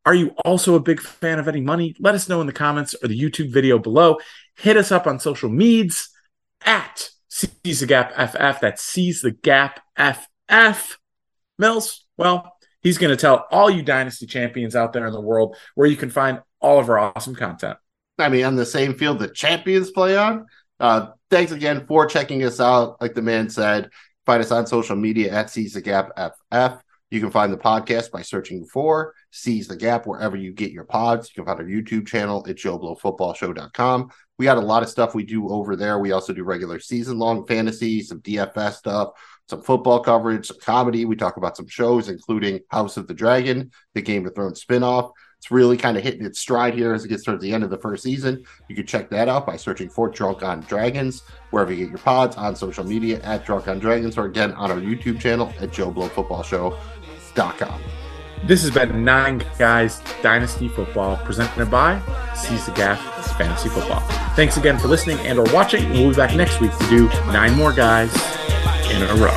Are 0.06 0.14
you 0.14 0.32
also 0.46 0.76
a 0.76 0.80
big 0.80 1.00
fan 1.00 1.40
of 1.40 1.48
Eddie 1.48 1.62
Money? 1.62 1.96
Let 2.00 2.16
us 2.16 2.28
know 2.28 2.42
in 2.42 2.48
the 2.48 2.54
comments 2.54 2.96
or 3.02 3.08
the 3.08 3.20
YouTube 3.20 3.52
video 3.52 3.78
below. 3.78 4.18
Hit 4.56 4.78
us 4.78 4.92
up 4.92 5.08
on 5.08 5.20
social 5.20 5.50
medias 5.50 6.10
at 6.66 7.10
Seize 7.28 7.80
the 7.82 7.86
Gap 7.86 8.14
FF. 8.14 8.60
That's 8.62 8.82
Seize 8.82 9.22
the 9.22 9.32
Gap 9.32 9.80
FF. 9.98 10.98
Mills, 11.58 12.06
well, 12.18 12.54
he's 12.82 12.98
going 12.98 13.12
to 13.12 13.20
tell 13.20 13.48
all 13.52 13.70
you 13.70 13.82
Dynasty 13.82 14.26
champions 14.26 14.76
out 14.76 14.94
there 14.94 15.06
in 15.06 15.14
the 15.14 15.22
world 15.22 15.56
where 15.76 15.88
you 15.88 15.98
can 15.98 16.10
find 16.10 16.42
all 16.60 16.80
of 16.80 16.90
our 16.90 17.00
awesome 17.00 17.36
content. 17.36 17.78
I 18.18 18.30
mean, 18.30 18.46
on 18.46 18.56
the 18.56 18.66
same 18.66 18.96
field 18.96 19.20
the 19.20 19.30
champions 19.30 19.92
play 19.92 20.18
on. 20.18 20.46
Uh, 20.80 21.12
thanks 21.30 21.52
again 21.52 21.86
for 21.88 22.06
checking 22.06 22.44
us 22.44 22.60
out. 22.60 23.02
Like 23.02 23.14
the 23.14 23.22
man 23.22 23.50
said, 23.50 23.90
find 24.26 24.42
us 24.42 24.52
on 24.52 24.68
social 24.68 24.96
media 24.96 25.32
at 25.32 25.50
Seize 25.50 25.74
the 25.74 25.82
Gap 25.82 26.10
FF. 26.18 26.82
You 27.12 27.20
can 27.20 27.30
find 27.30 27.52
the 27.52 27.58
podcast 27.58 28.10
by 28.10 28.22
searching 28.22 28.66
for 28.66 29.14
Seize 29.32 29.68
the 29.68 29.76
Gap 29.76 30.08
wherever 30.08 30.38
you 30.38 30.54
get 30.54 30.72
your 30.72 30.86
pods. 30.86 31.30
You 31.30 31.44
can 31.44 31.46
find 31.46 31.60
our 31.60 31.66
YouTube 31.66 32.08
channel 32.08 32.46
at 32.48 32.56
JoeBlowFootballShow.com. 32.56 34.12
We 34.38 34.46
got 34.46 34.58
a 34.58 34.62
lot 34.62 34.82
of 34.82 34.90
stuff 34.90 35.14
we 35.14 35.24
do 35.24 35.50
over 35.50 35.76
there. 35.76 36.00
We 36.00 36.14
also 36.14 36.34
do 36.34 36.44
regular 36.44 36.80
season 36.80 37.20
long 37.20 37.46
fantasy, 37.46 38.02
some 38.02 38.22
DFS 38.22 38.74
stuff, 38.74 39.10
some 39.50 39.62
football 39.62 40.00
coverage, 40.00 40.48
some 40.48 40.58
comedy. 40.60 41.06
We 41.06 41.16
talk 41.16 41.38
about 41.38 41.58
some 41.58 41.68
shows, 41.68 42.10
including 42.10 42.62
House 42.70 42.98
of 42.98 43.08
the 43.08 43.14
Dragon, 43.14 43.72
the 43.94 44.02
Game 44.02 44.26
of 44.26 44.36
Thrones 44.36 44.64
spinoff. 44.64 45.12
It's 45.38 45.50
really 45.50 45.76
kind 45.76 45.98
of 45.98 46.04
hitting 46.04 46.24
its 46.24 46.40
stride 46.40 46.76
here 46.76 46.94
as 46.94 47.04
it 47.04 47.08
gets 47.08 47.24
towards 47.24 47.42
the 47.42 47.52
end 47.52 47.64
of 47.64 47.72
the 47.72 47.80
first 47.80 48.04
season. 48.04 48.44
You 48.70 48.76
can 48.76 48.86
check 48.86 49.10
that 49.10 49.28
out 49.28 49.48
by 49.48 49.58
searching 49.58 49.90
for 49.90 50.08
Drunk 50.08 50.44
on 50.44 50.62
Dragons, 50.62 51.24
wherever 51.50 51.74
you 51.74 51.86
get 51.86 51.90
your 51.90 51.98
pods, 51.98 52.38
on 52.38 52.56
social 52.56 52.84
media 52.84 53.20
at 53.24 53.44
Drunk 53.44 53.68
on 53.68 53.80
Dragons, 53.80 54.20
or 54.20 54.26
again 54.26 54.52
on 54.52 54.70
our 54.70 54.78
YouTube 54.78 55.20
channel 55.20 55.52
at 55.60 55.72
JoeBlowFootballShow.com. 55.72 57.82
This 58.44 58.64
has 58.64 58.72
been 58.72 59.04
Nine 59.04 59.44
Guys 59.60 60.02
Dynasty 60.22 60.68
Football 60.68 61.18
presented 61.18 61.70
by 61.70 62.02
Seize 62.36 62.66
the 62.66 62.72
Gap 62.74 62.98
Fantasy 63.38 63.70
Football. 63.70 64.00
Thanks 64.36 64.58
again 64.58 64.80
for 64.80 64.88
listening 64.88 65.20
and 65.20 65.40
or 65.40 65.46
watching. 65.54 65.90
We'll 65.92 66.10
be 66.10 66.16
back 66.16 66.36
next 66.36 66.60
week 66.60 66.76
to 66.78 66.90
do 66.90 67.08
nine 67.32 67.56
more 67.56 67.72
guys 67.72 68.14
in 68.92 69.04
a 69.04 69.16
row. 69.16 69.31